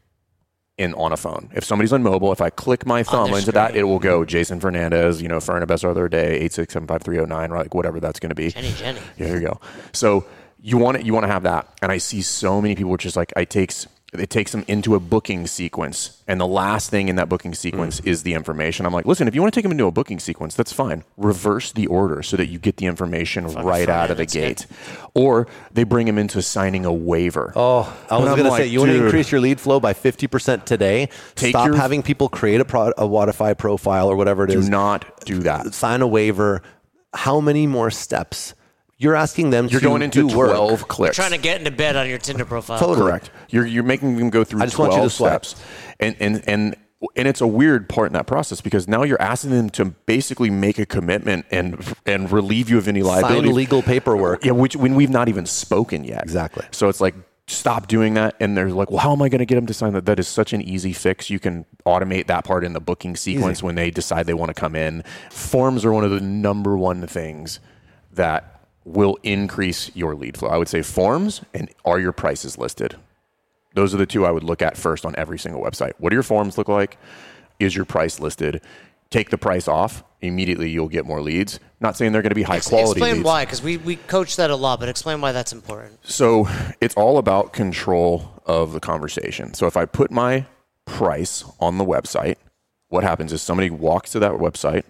in 0.78 0.94
on 0.96 1.12
a 1.12 1.18
phone. 1.18 1.50
If 1.54 1.64
somebody's 1.64 1.94
on 1.94 2.04
mobile, 2.04 2.32
if 2.32 2.42
I 2.42 2.50
click 2.50 2.86
my 2.86 3.04
thumb 3.04 3.34
into 3.34 3.52
that, 3.54 3.76
it 3.76 3.84
will 3.84 4.00
go 4.00 4.26
Jason 4.26 4.60
Fernandez, 4.60 5.22
you 5.22 5.28
know, 5.28 5.40
best 5.40 5.86
other 5.86 6.08
day, 6.08 6.40
eight 6.40 6.54
six 6.54 6.74
seven 6.74 6.88
five 6.88 7.02
three 7.02 7.16
zero 7.16 7.26
nine, 7.26 7.50
like 7.52 7.74
whatever 7.74 8.00
that's 8.00 8.20
going 8.20 8.30
to 8.30 8.36
be. 8.36 8.50
Jenny, 8.52 8.74
Jenny. 8.74 9.00
Yeah, 9.18 9.28
here 9.28 9.36
you 9.36 9.48
go. 9.48 9.60
So 9.94 10.26
you 10.62 10.78
want 10.78 10.98
it, 10.98 11.06
you 11.06 11.14
want 11.14 11.26
to 11.26 11.32
have 11.32 11.44
that, 11.44 11.68
and 11.82 11.92
I 11.92 11.98
see 11.98 12.22
so 12.22 12.62
many 12.62 12.76
people 12.76 12.92
which 12.92 13.06
is 13.06 13.16
like 13.16 13.32
I 13.36 13.46
takes 13.46 13.88
it 14.20 14.30
takes 14.30 14.52
them 14.52 14.64
into 14.68 14.96
a 14.96 15.00
booking 15.00 15.48
sequence, 15.48 16.24
and 16.28 16.40
the 16.40 16.48
last 16.48 16.90
thing 16.90 17.10
in 17.10 17.16
that 17.16 17.30
booking 17.30 17.54
sequence 17.54 18.00
hmm. 18.00 18.08
is 18.08 18.24
the 18.24 18.34
information. 18.34 18.86
I'm 18.86 18.94
like, 18.94 19.06
listen, 19.06 19.28
if 19.28 19.36
you 19.36 19.42
want 19.42 19.54
to 19.54 19.58
take 19.58 19.64
them 19.64 19.72
into 19.72 19.86
a 19.86 19.92
booking 19.92 20.20
sequence, 20.20 20.56
that's 20.56 20.72
fine. 20.72 21.04
Reverse 21.18 21.72
the 21.72 21.88
order 21.88 22.24
so 22.24 22.38
that 22.38 22.48
you 22.48 22.60
get 22.60 22.78
the 22.78 22.86
information 22.86 23.48
right 23.48 23.90
out 23.90 24.12
of 24.12 24.18
the 24.18 24.26
gate, 24.26 24.66
or 25.14 25.48
they 25.72 25.84
bring 25.84 26.06
them 26.06 26.18
into 26.18 26.42
signing 26.42 26.86
a 26.86 26.94
waiver. 26.94 27.54
Oh, 27.56 27.82
I 28.10 28.18
was 28.18 28.26
going 28.26 28.44
to 28.44 28.50
like, 28.50 28.64
say, 28.64 28.68
you 28.68 28.80
want 28.80 28.92
to 28.92 29.04
increase 29.04 29.32
your 29.32 29.42
lead 29.42 29.60
flow 29.60 29.80
by 29.80 29.94
50% 29.94 30.66
today? 30.66 31.10
Stop 31.36 31.68
your- 31.68 31.76
having 31.76 32.04
people 32.04 32.30
create 32.30 32.62
a, 32.62 32.66
pro, 32.66 32.90
a 32.90 33.08
Wodify 33.08 33.58
profile 33.58 34.10
or 34.10 34.16
whatever 34.16 34.46
it 34.46 34.52
Do 34.52 34.60
is. 34.60 34.70
not 34.70 35.26
do 35.26 35.40
that. 35.40 35.74
sign 35.74 36.02
a 36.02 36.08
waiver. 36.08 36.62
How 37.14 37.40
many 37.40 37.68
more 37.68 37.92
steps? 37.92 38.54
You're 38.98 39.16
asking 39.16 39.50
them 39.50 39.68
You're 39.68 39.82
to 39.82 39.86
going 39.86 40.02
into 40.02 40.30
do 40.30 40.38
work. 40.38 40.56
12 40.56 40.88
clicks. 40.88 41.18
You're 41.18 41.28
trying 41.28 41.38
to 41.38 41.44
get 41.44 41.60
into 41.60 41.72
bed 41.72 41.96
on 41.96 42.08
your 42.08 42.18
Tinder 42.18 42.46
profile. 42.46 42.80
Totally. 42.80 43.02
Correct. 43.02 43.30
You're 43.50 43.66
you're 43.66 43.84
making 43.84 44.16
them 44.18 44.30
go 44.30 44.44
through 44.44 44.62
I 44.62 44.66
just 44.66 44.80
want 44.80 44.94
you 44.94 45.10
to 45.10 45.16
twelve 45.16 45.46
steps, 45.46 45.56
and 46.00 46.16
and 46.20 46.44
and 46.48 46.76
and 47.16 47.28
it's 47.28 47.42
a 47.42 47.48
weird 47.48 47.90
part 47.90 48.08
in 48.08 48.14
that 48.14 48.26
process 48.26 48.62
because 48.62 48.88
now 48.88 49.04
you're 49.04 49.22
asking 49.22 49.52
them 49.52 49.70
to 49.72 49.86
basically 49.86 50.50
make 50.50 50.80
a 50.80 50.86
commitment 50.86 51.46
and 51.52 51.84
and 52.06 52.32
relieve 52.32 52.70
you 52.70 52.78
of 52.78 52.88
any 52.88 53.04
liability. 53.04 53.48
Sign 53.48 53.56
legal 53.56 53.82
paperwork. 53.82 54.46
Yeah, 54.46 54.54
which 54.54 54.76
when 54.76 54.96
we've 54.96 55.10
not 55.10 55.28
even 55.28 55.46
spoken 55.46 56.04
yet. 56.04 56.24
Exactly. 56.24 56.66
So 56.72 56.88
it's 56.88 57.02
like 57.02 57.16
stop 57.48 57.88
doing 57.88 58.16
that, 58.16 58.36
and 58.40 58.58
they're 58.58 58.70
like, 58.70 58.90
well, 58.90 59.00
how 59.00 59.12
am 59.12 59.22
I 59.22 59.30
going 59.30 59.40
to 59.40 59.46
get 59.46 59.56
them 59.56 59.68
to 59.68 59.74
sign 59.74 59.94
that? 59.94 60.06
That 60.06 60.20
is 60.20 60.28
such 60.28 60.54
an 60.54 60.62
easy 60.62 60.94
fix. 60.94 61.30
You 61.30 61.40
can 61.40 61.66
automate 61.86 62.28
that 62.28 62.46
part 62.46 62.64
in 62.64 62.74
the 62.74 62.80
booking 62.80 63.16
sequence 63.16 63.62
when 63.62 63.76
they 63.76 63.92
decide 63.92 64.26
they 64.26 64.34
want 64.34 64.50
to 64.50 64.60
come 64.60 64.76
in. 64.76 65.04
Forms 65.30 65.86
are 65.86 65.92
one 65.92 66.04
of 66.04 66.12
the 66.12 66.22
number 66.22 66.78
one 66.78 67.06
things 67.08 67.60
that 68.14 68.55
will 68.86 69.18
increase 69.24 69.94
your 69.96 70.16
lead 70.16 70.38
flow. 70.38 70.50
I 70.50 70.58
would 70.58 70.70
say 70.70 70.82
forms 70.82 71.42
and 71.54 71.70
are 71.84 72.00
your 72.00 72.12
prices 72.12 72.58
listed? 72.58 72.96
Those 73.74 73.94
are 73.94 73.98
the 73.98 74.06
two 74.06 74.26
I 74.26 74.32
would 74.32 74.44
look 74.44 74.62
at 74.62 74.78
first 74.78 75.06
on 75.06 75.14
every 75.18 75.38
single 75.38 75.62
website. 75.62 75.94
What 75.98 76.12
do 76.12 76.16
your 76.16 76.24
forms 76.24 76.58
look 76.58 76.70
like? 76.70 76.98
Is 77.60 77.76
your 77.76 77.86
price 77.86 78.20
listed? 78.20 78.62
Take 79.10 79.32
the 79.32 79.38
price 79.38 79.68
off. 79.68 80.04
Immediately, 80.22 80.70
you'll 80.70 80.88
get 80.88 81.06
more 81.06 81.22
leads. 81.22 81.60
Not 81.80 81.98
saying 81.98 82.12
they're 82.12 82.22
going 82.22 82.32
to 82.32 82.36
be 82.36 82.44
high 82.44 82.60
quality 82.60 82.92
Explain 82.92 83.14
leads. 83.16 83.26
why, 83.26 83.46
because 83.46 83.62
we, 83.62 83.78
we 83.78 83.98
coach 83.98 84.38
that 84.38 84.50
a 84.50 84.56
lot, 84.56 84.80
but 84.80 84.90
explain 84.90 85.20
why 85.22 85.32
that's 85.32 85.52
important. 85.52 86.00
So 86.06 86.48
it's 86.80 86.96
all 86.96 87.18
about 87.18 87.54
control 87.54 88.42
of 88.46 88.72
the 88.72 88.80
conversation. 88.80 89.54
So 89.54 89.68
if 89.68 89.78
I 89.78 89.86
put 89.86 90.10
my 90.10 90.46
price 90.86 91.44
on 91.60 91.78
the 91.78 91.86
website, 91.86 92.36
what 92.90 93.04
happens 93.04 93.34
is 93.34 93.42
somebody 93.42 93.70
walks 93.70 94.12
to 94.12 94.20
that 94.20 94.34
website, 94.34 94.84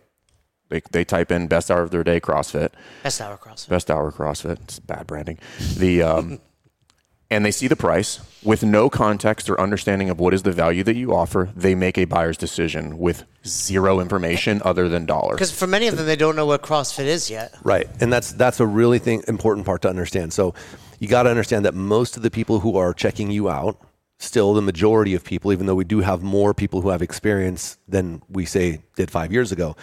they, 0.76 0.82
they 0.92 1.06
type 1.06 1.32
in 1.32 1.48
best 1.48 1.72
hour 1.72 1.82
of 1.82 1.92
their 1.92 2.04
day 2.04 2.20
CrossFit, 2.20 2.70
Best 3.04 3.22
hour 3.22 3.38
cross. 3.38 3.66
best 3.66 3.90
hour 3.90 4.12
CrossFit. 4.12 4.62
It's 4.64 4.80
bad 4.80 5.08
branding. 5.08 5.40
The 5.78 6.02
um, 6.04 6.40
and 7.32 7.46
they 7.46 7.52
see 7.52 7.68
the 7.68 7.76
price 7.76 8.20
with 8.44 8.64
no 8.64 8.90
context 8.90 9.50
or 9.50 9.60
understanding 9.60 10.10
of 10.10 10.20
what 10.20 10.34
is 10.34 10.44
the 10.44 10.52
value 10.52 10.84
that 10.84 10.96
you 10.96 11.14
offer. 11.16 11.50
They 11.56 11.74
make 11.76 11.98
a 11.98 12.06
buyer's 12.06 12.38
decision 12.38 12.98
with 13.00 13.24
zero 13.46 14.00
information 14.00 14.62
other 14.64 14.88
than 14.90 15.06
dollars. 15.06 15.36
Because 15.36 15.52
for 15.52 15.68
many 15.68 15.88
of 15.88 15.98
them, 15.98 16.06
they 16.06 16.16
don't 16.16 16.36
know 16.36 16.46
what 16.46 16.62
CrossFit 16.62 17.06
is 17.06 17.30
yet. 17.30 17.56
Right, 17.64 17.88
and 18.02 18.12
that's 18.12 18.32
that's 18.34 18.60
a 18.60 18.66
really 18.66 19.00
thing 19.00 19.24
important 19.28 19.66
part 19.66 19.82
to 19.84 19.90
understand. 19.90 20.34
So 20.34 20.54
you 21.00 21.08
got 21.08 21.24
to 21.24 21.30
understand 21.30 21.66
that 21.66 21.74
most 21.74 22.18
of 22.18 22.24
the 22.24 22.32
people 22.32 22.60
who 22.60 22.78
are 22.78 22.94
checking 22.94 23.32
you 23.32 23.50
out, 23.50 23.82
still 24.20 24.54
the 24.54 24.62
majority 24.62 25.14
of 25.14 25.24
people, 25.26 25.52
even 25.52 25.66
though 25.66 25.76
we 25.76 25.84
do 25.84 26.00
have 26.00 26.24
more 26.24 26.54
people 26.54 26.82
who 26.82 26.90
have 26.90 27.02
experience 27.02 27.78
than 27.88 28.22
we 28.30 28.46
say 28.46 28.82
did 28.96 29.12
five 29.12 29.32
years 29.34 29.52
ago, 29.52 29.76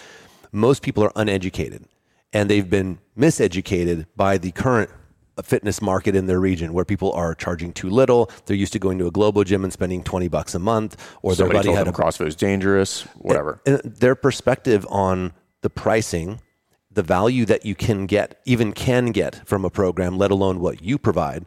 most 0.53 0.81
people 0.81 1.03
are 1.03 1.11
uneducated, 1.15 1.85
and 2.31 2.49
they've 2.49 2.69
been 2.69 2.99
miseducated 3.17 4.05
by 4.15 4.37
the 4.37 4.51
current 4.51 4.89
fitness 5.41 5.81
market 5.81 6.15
in 6.15 6.27
their 6.27 6.39
region 6.39 6.73
where 6.73 6.85
people 6.85 7.11
are 7.13 7.33
charging 7.33 7.73
too 7.73 7.89
little 7.89 8.29
they're 8.45 8.55
used 8.55 8.71
to 8.71 8.77
going 8.77 8.99
to 8.99 9.07
a 9.07 9.11
global 9.11 9.43
gym 9.43 9.63
and 9.63 9.73
spending 9.73 10.03
20 10.03 10.27
bucks 10.27 10.53
a 10.53 10.59
month 10.59 10.95
or 11.23 11.33
Somebody 11.33 11.53
their 11.57 11.63
buddy 11.63 11.75
had 11.75 11.87
a 11.87 11.91
CrossFit 11.91 12.27
is 12.27 12.35
dangerous, 12.35 13.01
whatever. 13.15 13.59
and 13.65 13.79
their 13.83 14.13
perspective 14.13 14.85
on 14.89 15.33
the 15.61 15.71
pricing, 15.71 16.39
the 16.91 17.01
value 17.01 17.45
that 17.45 17.65
you 17.65 17.73
can 17.73 18.05
get, 18.05 18.39
even 18.45 18.73
can 18.73 19.07
get 19.07 19.47
from 19.47 19.65
a 19.65 19.71
program, 19.71 20.19
let 20.19 20.29
alone 20.29 20.59
what 20.59 20.83
you 20.83 20.99
provide, 20.99 21.45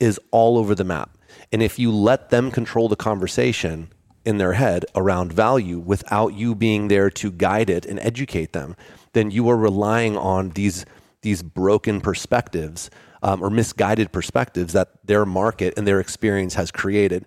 is 0.00 0.18
all 0.30 0.56
over 0.56 0.74
the 0.74 0.84
map. 0.84 1.18
And 1.52 1.62
if 1.62 1.78
you 1.78 1.90
let 1.90 2.30
them 2.30 2.50
control 2.50 2.88
the 2.88 2.96
conversation 2.96 3.90
in 4.26 4.38
their 4.38 4.54
head 4.54 4.84
around 4.94 5.32
value 5.32 5.78
without 5.78 6.34
you 6.34 6.54
being 6.54 6.88
there 6.88 7.08
to 7.08 7.30
guide 7.30 7.70
it 7.70 7.86
and 7.86 7.98
educate 8.00 8.52
them, 8.52 8.76
then 9.12 9.30
you 9.30 9.48
are 9.48 9.56
relying 9.56 10.16
on 10.16 10.50
these 10.50 10.84
these 11.22 11.42
broken 11.42 12.00
perspectives 12.00 12.90
um, 13.22 13.42
or 13.42 13.50
misguided 13.50 14.12
perspectives 14.12 14.72
that 14.74 14.90
their 15.04 15.24
market 15.24 15.74
and 15.76 15.86
their 15.86 15.98
experience 15.98 16.54
has 16.54 16.70
created. 16.70 17.24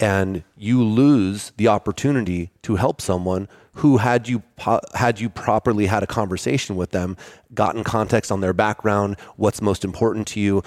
And 0.00 0.42
you 0.56 0.84
lose 0.84 1.52
the 1.56 1.68
opportunity 1.68 2.50
to 2.62 2.76
help 2.76 3.00
someone 3.00 3.48
who 3.74 3.98
had 3.98 4.28
you 4.28 4.40
po- 4.56 4.80
had 4.94 5.20
you 5.20 5.28
properly 5.28 5.86
had 5.86 6.02
a 6.02 6.06
conversation 6.06 6.76
with 6.76 6.90
them 6.90 7.16
gotten 7.54 7.84
context 7.84 8.30
on 8.30 8.40
their 8.40 8.52
background 8.52 9.16
what's 9.36 9.62
most 9.62 9.84
important 9.84 10.26
to 10.28 10.40
you 10.40 10.62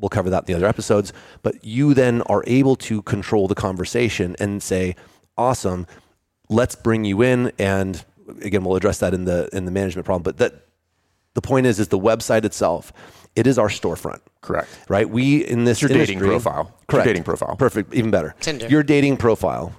we'll 0.00 0.08
cover 0.08 0.30
that 0.30 0.42
in 0.42 0.46
the 0.46 0.54
other 0.54 0.66
episodes 0.66 1.12
but 1.42 1.62
you 1.64 1.94
then 1.94 2.22
are 2.22 2.42
able 2.46 2.76
to 2.76 3.02
control 3.02 3.48
the 3.48 3.54
conversation 3.54 4.36
and 4.38 4.62
say 4.62 4.94
awesome 5.36 5.86
let's 6.48 6.74
bring 6.74 7.04
you 7.04 7.22
in 7.22 7.52
and 7.58 8.04
again 8.42 8.64
we'll 8.64 8.76
address 8.76 8.98
that 8.98 9.14
in 9.14 9.24
the 9.24 9.48
in 9.52 9.64
the 9.64 9.70
management 9.70 10.04
problem 10.04 10.22
but 10.22 10.38
that 10.38 10.66
the 11.34 11.42
point 11.42 11.66
is 11.66 11.78
is 11.78 11.88
the 11.88 11.98
website 11.98 12.44
itself 12.44 12.92
it 13.34 13.46
is 13.46 13.58
our 13.58 13.68
storefront 13.68 14.20
Correct. 14.40 14.68
right 14.88 15.08
we 15.08 15.44
in 15.44 15.64
this 15.64 15.82
your 15.82 15.88
dating 15.88 16.18
profile. 16.18 16.60
It's 16.62 16.70
your 16.70 16.86
correct 16.88 17.06
dating 17.06 17.24
profile. 17.24 17.56
perfect 17.56 17.94
even 17.94 18.10
better 18.10 18.34
Tinder. 18.40 18.68
your 18.68 18.82
dating 18.82 19.16
profile 19.16 19.74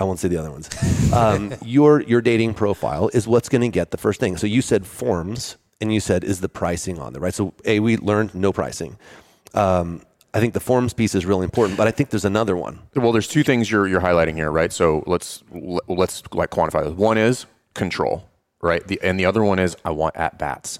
I 0.00 0.04
won't 0.04 0.18
say 0.18 0.28
the 0.28 0.38
other 0.38 0.50
ones. 0.50 0.68
Um, 1.10 1.52
your 1.64 2.02
your 2.02 2.20
dating 2.20 2.54
profile 2.54 3.10
is 3.12 3.26
what's 3.26 3.48
going 3.48 3.62
to 3.62 3.68
get 3.68 3.90
the 3.90 3.98
first 3.98 4.20
thing. 4.20 4.36
So 4.36 4.46
you 4.46 4.62
said 4.62 4.86
forms, 4.86 5.56
and 5.80 5.92
you 5.92 5.98
said 5.98 6.22
is 6.22 6.40
the 6.40 6.48
pricing 6.48 7.00
on 7.00 7.12
there, 7.12 7.20
right? 7.20 7.34
So 7.34 7.52
a 7.64 7.80
we 7.80 7.96
learned 7.96 8.32
no 8.32 8.52
pricing. 8.52 8.96
Um, 9.54 10.02
I 10.32 10.40
think 10.40 10.54
the 10.54 10.60
forms 10.60 10.92
piece 10.92 11.14
is 11.14 11.26
really 11.26 11.44
important, 11.44 11.76
but 11.76 11.88
I 11.88 11.90
think 11.90 12.10
there's 12.10 12.24
another 12.24 12.56
one. 12.56 12.78
Well, 12.94 13.12
there's 13.12 13.26
two 13.26 13.42
things 13.42 13.70
you're 13.70 13.88
you're 13.88 14.00
highlighting 14.00 14.34
here, 14.34 14.50
right? 14.50 14.72
So 14.72 15.02
let's 15.06 15.42
let's 15.52 16.22
like 16.32 16.50
quantify 16.50 16.84
this. 16.84 16.92
One 16.92 17.18
is 17.18 17.46
control, 17.74 18.28
right? 18.60 18.86
The, 18.86 19.00
and 19.02 19.18
the 19.18 19.24
other 19.24 19.42
one 19.42 19.58
is 19.58 19.76
I 19.84 19.90
want 19.90 20.16
at 20.16 20.38
bats. 20.38 20.78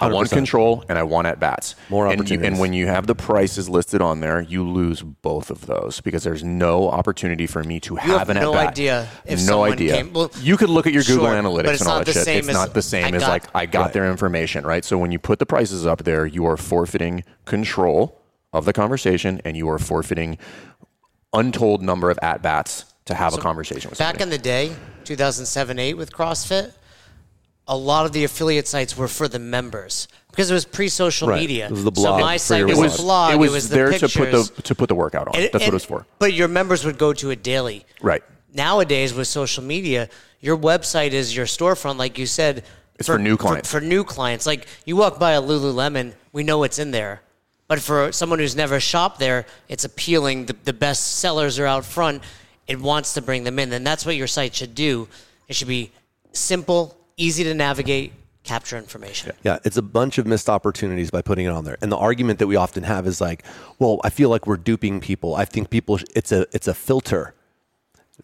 I 0.00 0.08
want 0.12 0.30
control 0.30 0.84
and 0.88 0.96
I 0.98 1.02
want 1.02 1.26
at 1.26 1.40
bats. 1.40 1.74
More 1.88 2.06
and, 2.06 2.28
you, 2.30 2.40
and 2.40 2.58
when 2.58 2.72
you 2.72 2.86
have 2.86 3.06
the 3.08 3.14
prices 3.16 3.68
listed 3.68 4.00
on 4.00 4.20
there, 4.20 4.40
you 4.40 4.68
lose 4.68 5.02
both 5.02 5.50
of 5.50 5.66
those 5.66 6.00
because 6.00 6.22
there's 6.22 6.44
no 6.44 6.88
opportunity 6.88 7.46
for 7.48 7.64
me 7.64 7.80
to 7.80 7.96
have, 7.96 8.18
have 8.18 8.30
an 8.30 8.36
no 8.36 8.54
at-bat. 8.54 8.64
No 8.64 8.68
idea 8.70 9.08
if 9.24 9.46
no 9.46 9.64
idea. 9.64 9.94
came- 9.96 10.12
well, 10.12 10.30
you 10.40 10.56
could 10.56 10.70
look 10.70 10.86
at 10.86 10.92
your 10.92 11.02
Google 11.02 11.26
sure, 11.26 11.34
Analytics 11.34 11.80
and 11.80 11.88
all 11.88 11.96
not 11.98 12.06
that 12.06 12.12
shit. 12.12 12.28
It's 12.28 12.48
as 12.48 12.54
not 12.54 12.74
the 12.74 12.82
same 12.82 13.06
I 13.06 13.16
as 13.16 13.22
got- 13.22 13.28
like 13.28 13.44
I 13.54 13.66
got 13.66 13.80
Right. 13.86 13.92
their 13.92 14.10
information, 14.10 14.64
right? 14.64 14.84
So 14.84 14.96
when 14.98 15.10
you 15.10 15.18
put 15.18 15.40
the 15.40 15.46
prices 15.46 15.84
up 15.86 16.04
there, 16.04 16.26
you 16.26 16.46
are 16.46 16.56
forfeiting 16.56 17.24
control 17.44 18.20
of 18.52 18.64
the 18.66 18.72
conversation 18.72 19.40
and 19.44 19.56
you 19.56 19.68
are 19.68 19.78
forfeiting 19.78 20.38
untold 21.32 21.82
number 21.82 22.10
of 22.10 22.18
at 22.22 22.40
bats 22.42 22.84
to 23.04 23.14
have 23.14 23.34
a 23.34 23.38
conversation 23.38 23.90
with 23.90 23.98
Back 23.98 24.18
somebody. 24.20 24.22
in 24.24 24.30
the 24.30 24.38
day, 24.38 24.76
2007 25.04 25.78
8 25.78 25.94
with 25.94 26.12
CrossFit, 26.12 26.72
a 27.68 27.76
lot 27.76 28.06
of 28.06 28.12
the 28.12 28.24
affiliate 28.24 28.66
sites 28.66 28.96
were 28.96 29.06
for 29.08 29.28
the 29.28 29.38
members 29.38 30.08
because 30.30 30.50
it 30.50 30.54
was 30.54 30.64
pre 30.64 30.88
social 30.88 31.28
Right. 31.28 31.40
media. 31.40 31.66
It 31.66 31.72
was 31.72 31.84
the 31.84 31.90
blog 31.92 32.18
So 32.20 32.24
my 32.24 32.36
site 32.38 32.58
your 32.60 32.68
was, 32.68 32.78
it 32.78 32.82
was, 32.82 32.96
blog. 32.96 33.32
it 33.34 33.36
was, 33.36 33.50
was 33.52 33.68
there 33.68 33.90
the 33.90 34.08
to 34.08 34.08
put 34.08 34.30
the 34.32 34.62
to 34.62 34.74
put 34.74 34.88
the 34.88 34.94
workout 34.94 35.28
on. 35.28 35.34
And- 35.36 35.44
That's 35.44 35.54
what 35.54 35.62
and- 35.62 35.68
it 35.68 35.74
was 35.74 35.84
for. 35.84 36.06
But 36.18 36.32
your 36.32 36.48
members 36.48 36.84
would 36.84 36.98
go 36.98 37.12
to 37.12 37.30
it 37.30 37.42
daily. 37.42 37.84
Right. 38.00 38.22
Nowadays, 38.54 39.12
with 39.12 39.28
social 39.28 39.62
media, 39.62 40.08
your 40.40 40.56
website 40.56 41.12
is 41.12 41.36
your 41.36 41.46
storefront, 41.46 41.98
like 41.98 42.18
you 42.18 42.26
said. 42.26 42.64
It's 42.98 43.06
for 43.06 43.18
new 43.18 43.36
clients. 43.36 43.70
For, 43.70 43.80
new 43.80 44.02
clients, 44.02 44.44
like 44.46 44.66
you 44.84 44.96
walk 44.96 45.20
by 45.20 45.32
a 45.32 45.42
Lululemon, 45.42 46.14
we 46.32 46.42
know 46.42 46.58
what's 46.58 46.78
in 46.80 46.90
there. 46.90 47.20
But 47.68 47.80
for 47.80 48.10
someone 48.10 48.38
who's 48.40 48.56
never 48.56 48.80
shopped 48.80 49.20
there, 49.20 49.44
it's 49.68 49.84
appealing. 49.84 50.46
The, 50.46 50.56
the 50.64 50.72
best 50.72 51.18
sellers 51.18 51.58
are 51.60 51.66
out 51.66 51.84
front. 51.84 52.22
It 52.66 52.80
wants 52.80 53.14
to 53.14 53.22
bring 53.22 53.44
them 53.44 53.58
in, 53.58 53.72
and 53.72 53.86
that's 53.86 54.04
what 54.06 54.16
your 54.16 54.26
site 54.26 54.54
should 54.56 54.74
do. 54.74 55.06
It 55.46 55.54
should 55.54 55.68
be 55.68 55.92
simple, 56.32 56.96
easy 57.18 57.44
to 57.44 57.52
navigate, 57.54 58.12
capture 58.44 58.78
information. 58.78 59.32
Yeah, 59.42 59.58
it's 59.64 59.76
a 59.76 59.82
bunch 59.82 60.16
of 60.16 60.26
missed 60.26 60.48
opportunities 60.48 61.10
by 61.10 61.20
putting 61.20 61.44
it 61.44 61.50
on 61.50 61.64
there. 61.64 61.76
And 61.82 61.92
the 61.92 61.96
argument 61.98 62.38
that 62.38 62.46
we 62.46 62.56
often 62.56 62.84
have 62.84 63.06
is 63.06 63.20
like, 63.20 63.44
well, 63.78 64.00
I 64.04 64.10
feel 64.10 64.30
like 64.30 64.46
we're 64.46 64.56
duping 64.56 65.00
people. 65.00 65.34
I 65.34 65.44
think 65.44 65.68
people 65.68 65.98
it's 66.16 66.32
a 66.32 66.46
it's 66.52 66.66
a 66.68 66.74
filter. 66.74 67.34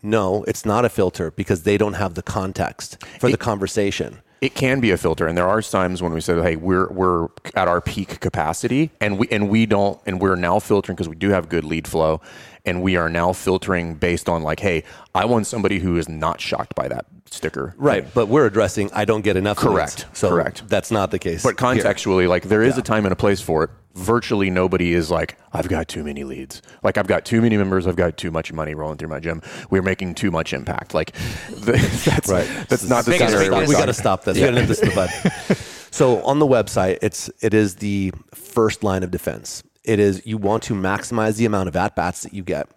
No, 0.03 0.45
it's 0.45 0.65
not 0.65 0.85
a 0.85 0.89
filter 0.89 1.31
because 1.31 1.63
they 1.65 1.77
don't 1.77 1.95
have 1.95 2.15
the 2.15 2.23
context 2.23 3.03
for 3.21 3.31
the 3.31 3.37
conversation. 3.37 4.21
it 4.41 4.55
can 4.55 4.81
be 4.81 4.91
a 4.91 4.97
filter 4.97 5.27
and 5.27 5.39
there 5.39 5.49
are 5.49 5.63
times 5.63 6.03
when 6.03 6.13
we 6.13 6.21
say 6.21 6.35
hey 6.43 6.57
we're 6.57 6.89
we're 6.93 7.29
at 7.55 7.67
our 7.69 7.81
peak 7.81 8.21
capacity 8.21 8.91
and 9.01 9.19
we 9.19 9.27
and 9.31 9.49
we 9.49 9.65
don't 9.65 9.99
and 10.05 10.21
we're 10.21 10.35
now 10.37 10.59
filtering 10.59 10.95
because 10.97 11.09
we 11.09 11.15
do 11.17 11.31
have 11.31 11.49
good 11.49 11.65
lead 11.65 11.87
flow 11.89 12.21
and 12.65 12.83
we 12.83 12.97
are 12.97 13.09
now 13.09 13.33
filtering 13.33 13.95
based 13.95 14.29
on 14.29 14.43
like 14.43 14.61
hey 14.61 14.83
i 15.15 15.25
want 15.25 15.47
somebody 15.47 15.79
who 15.79 15.97
is 15.97 16.09
not 16.09 16.41
shocked 16.41 16.75
by 16.75 16.89
that 16.89 17.07
sticker 17.31 17.75
Right, 17.77 18.07
but 18.15 18.27
we're 18.29 18.47
addressing 18.47 18.91
I 18.93 19.05
don't 19.07 19.23
get 19.23 19.37
enough 19.37 19.57
Correct, 19.57 20.07
leads. 20.07 20.19
So 20.19 20.29
correct. 20.29 20.69
that's 20.69 20.93
not 20.93 21.11
the 21.11 21.19
case. 21.19 21.43
but 21.43 21.59
here. 21.59 21.83
contextually 21.83 22.29
like 22.29 22.45
there 22.45 22.63
is 22.63 22.79
a 22.79 22.83
time 22.83 23.07
and 23.07 23.13
a 23.13 23.17
place 23.17 23.41
for 23.41 23.65
it 23.65 23.71
virtually 23.95 24.51
nobody 24.51 24.93
is 24.93 25.11
like 25.11 25.37
i've 25.53 25.69
got 25.69 25.89
too 25.89 26.05
many 26.05 26.23
leads 26.23 26.63
like 26.85 26.97
i've 26.97 27.07
got 27.09 27.25
too 27.25 27.41
many 27.43 27.57
members 27.57 27.87
i've 27.89 27.97
got 27.97 28.17
too 28.17 28.31
much 28.31 28.53
money 28.53 28.75
rolling 28.75 28.97
through 28.99 29.09
my 29.09 29.19
gym 29.21 29.43
we're 29.71 29.83
making 29.83 30.15
too 30.15 30.31
much 30.31 30.53
impact 30.53 30.95
like 30.95 31.13
that's 31.51 32.29
Right. 32.29 32.49
that's 32.69 32.89
not 32.89 33.05
the 33.05 33.13
scenario 33.19 33.51
weakness. 33.51 33.69
we're 33.69 33.75
got 33.79 33.87
to 33.87 33.95
stop 33.95 34.25
this. 34.25 34.37
We 34.37 34.41
got 34.43 34.51
to 34.51 34.57
nip 34.57 34.69
this 34.69 34.81
in 34.81 34.89
the 34.91 34.95
bud. 34.95 35.57
So 35.91 36.23
on 36.25 36.39
the 36.41 36.47
website, 36.47 36.99
it's 37.03 37.31
it 37.41 37.55
is 37.55 37.77
the 37.77 38.13
first 38.35 38.83
line 38.83 39.03
of 39.05 39.11
defense. 39.13 39.63
It 39.85 39.99
is 39.99 40.23
you 40.25 40.39
want 40.39 40.63
to 40.65 40.75
maximize 40.75 41.37
the 41.37 41.45
amount 41.45 41.69
of 41.69 41.77
at 41.77 41.95
bats 41.95 42.23
that 42.23 42.33
you 42.33 42.43
get, 42.43 42.69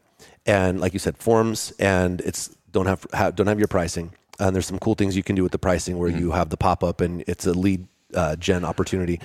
and 0.45 0.79
like 0.79 0.93
you 0.93 0.99
said, 0.99 1.17
forms 1.17 1.71
and 1.79 2.21
it's 2.21 2.55
don't 2.71 2.85
have, 2.85 3.05
have 3.13 3.35
don't 3.35 3.47
have 3.47 3.59
your 3.59 3.67
pricing. 3.67 4.13
And 4.39 4.55
there's 4.55 4.67
some 4.67 4.79
cool 4.79 4.93
things 4.93 5.17
you 5.17 5.23
can 5.23 5.35
do 5.35 5.41
with 5.41 5.51
the 5.51 5.57
pricing 5.57 5.97
where 5.97 6.09
you 6.09 6.31
have 6.31 6.49
the 6.49 6.57
pop 6.57 6.83
up 6.83 7.01
and 7.01 7.23
it's 7.27 7.47
a 7.47 7.53
lead 7.53 7.87
uh, 8.13 8.35
gen 8.35 8.63
opportunity. 8.63 9.19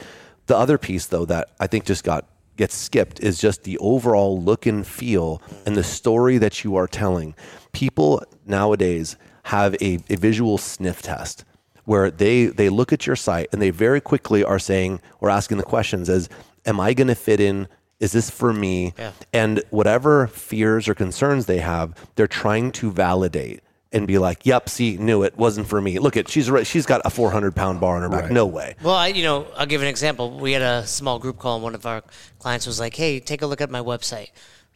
The 0.47 0.57
other 0.57 0.79
piece 0.79 1.07
though 1.07 1.27
that 1.27 1.51
I 1.61 1.67
think 1.67 1.85
just 1.85 2.03
got 2.03 2.27
gets 2.57 2.75
skipped 2.75 3.21
is 3.21 3.39
just 3.39 3.65
the 3.65 3.77
overall 3.79 4.41
look 4.41 4.67
and 4.67 4.87
feel 4.87 5.43
and 5.67 5.77
the 5.77 5.85
story 5.85 6.39
that 6.39 6.65
you 6.65 6.77
are 6.77 6.87
telling. 6.87 7.35
People 7.73 8.25
nowadays 8.47 9.17
have 9.45 9.75
a, 9.83 9.99
a 10.09 10.17
visual 10.17 10.57
sniff 10.57 11.03
test 11.03 11.45
where 11.85 12.11
they 12.11 12.47
they 12.47 12.69
look 12.69 12.93
at 12.93 13.07
your 13.07 13.17
site 13.17 13.49
and 13.53 13.61
they 13.61 13.71
very 13.71 14.01
quickly 14.01 14.45
are 14.45 14.59
saying 14.59 15.01
or 15.21 15.29
asking 15.29 15.59
the 15.59 15.65
questions 15.65 16.09
as 16.09 16.29
am 16.66 16.81
I 16.81 16.95
going 16.95 17.09
to 17.09 17.14
fit 17.14 17.40
in 17.40 17.69
is 18.00 18.12
this 18.12 18.31
for 18.31 18.52
me 18.52 18.95
Yeah. 18.99 19.12
and 19.33 19.62
whatever 19.71 20.26
fears 20.26 20.88
or 20.88 20.95
concerns 20.95 21.47
they 21.47 21.59
have 21.59 21.95
they're 22.16 22.26
trying 22.26 22.73
to 22.73 22.90
validate 22.90 23.61
and 23.92 24.07
be 24.07 24.19
like 24.19 24.45
yep 24.47 24.69
see 24.69 24.97
knew 24.97 25.23
it 25.23 25.37
wasn't 25.37 25.66
for 25.69 25.81
me 25.81 25.99
look 25.99 26.16
at 26.16 26.28
she's 26.28 26.50
right 26.50 26.66
she's 26.66 26.87
got 26.87 27.00
a 27.04 27.11
400 27.11 27.54
pound 27.54 27.78
bar 27.81 27.97
on 27.97 28.02
her 28.02 28.09
back 28.09 28.31
no 28.31 28.47
way 28.47 28.75
Well, 28.83 28.95
I, 28.95 29.09
you 29.09 29.23
know, 29.23 29.47
I'll 29.57 29.66
give 29.66 29.83
an 29.83 29.87
example. 29.88 30.38
We 30.38 30.52
had 30.52 30.62
a 30.62 30.87
small 30.87 31.19
group 31.19 31.38
call, 31.38 31.57
and 31.57 31.62
one 31.62 31.75
of 31.75 31.85
our 31.87 32.02
clients 32.38 32.66
was 32.66 32.81
like, 32.81 32.97
"Hey, 32.97 33.21
take 33.21 33.42
a 33.42 33.47
look 33.47 33.61
at 33.61 33.71
my 33.71 33.81
website." 33.81 34.28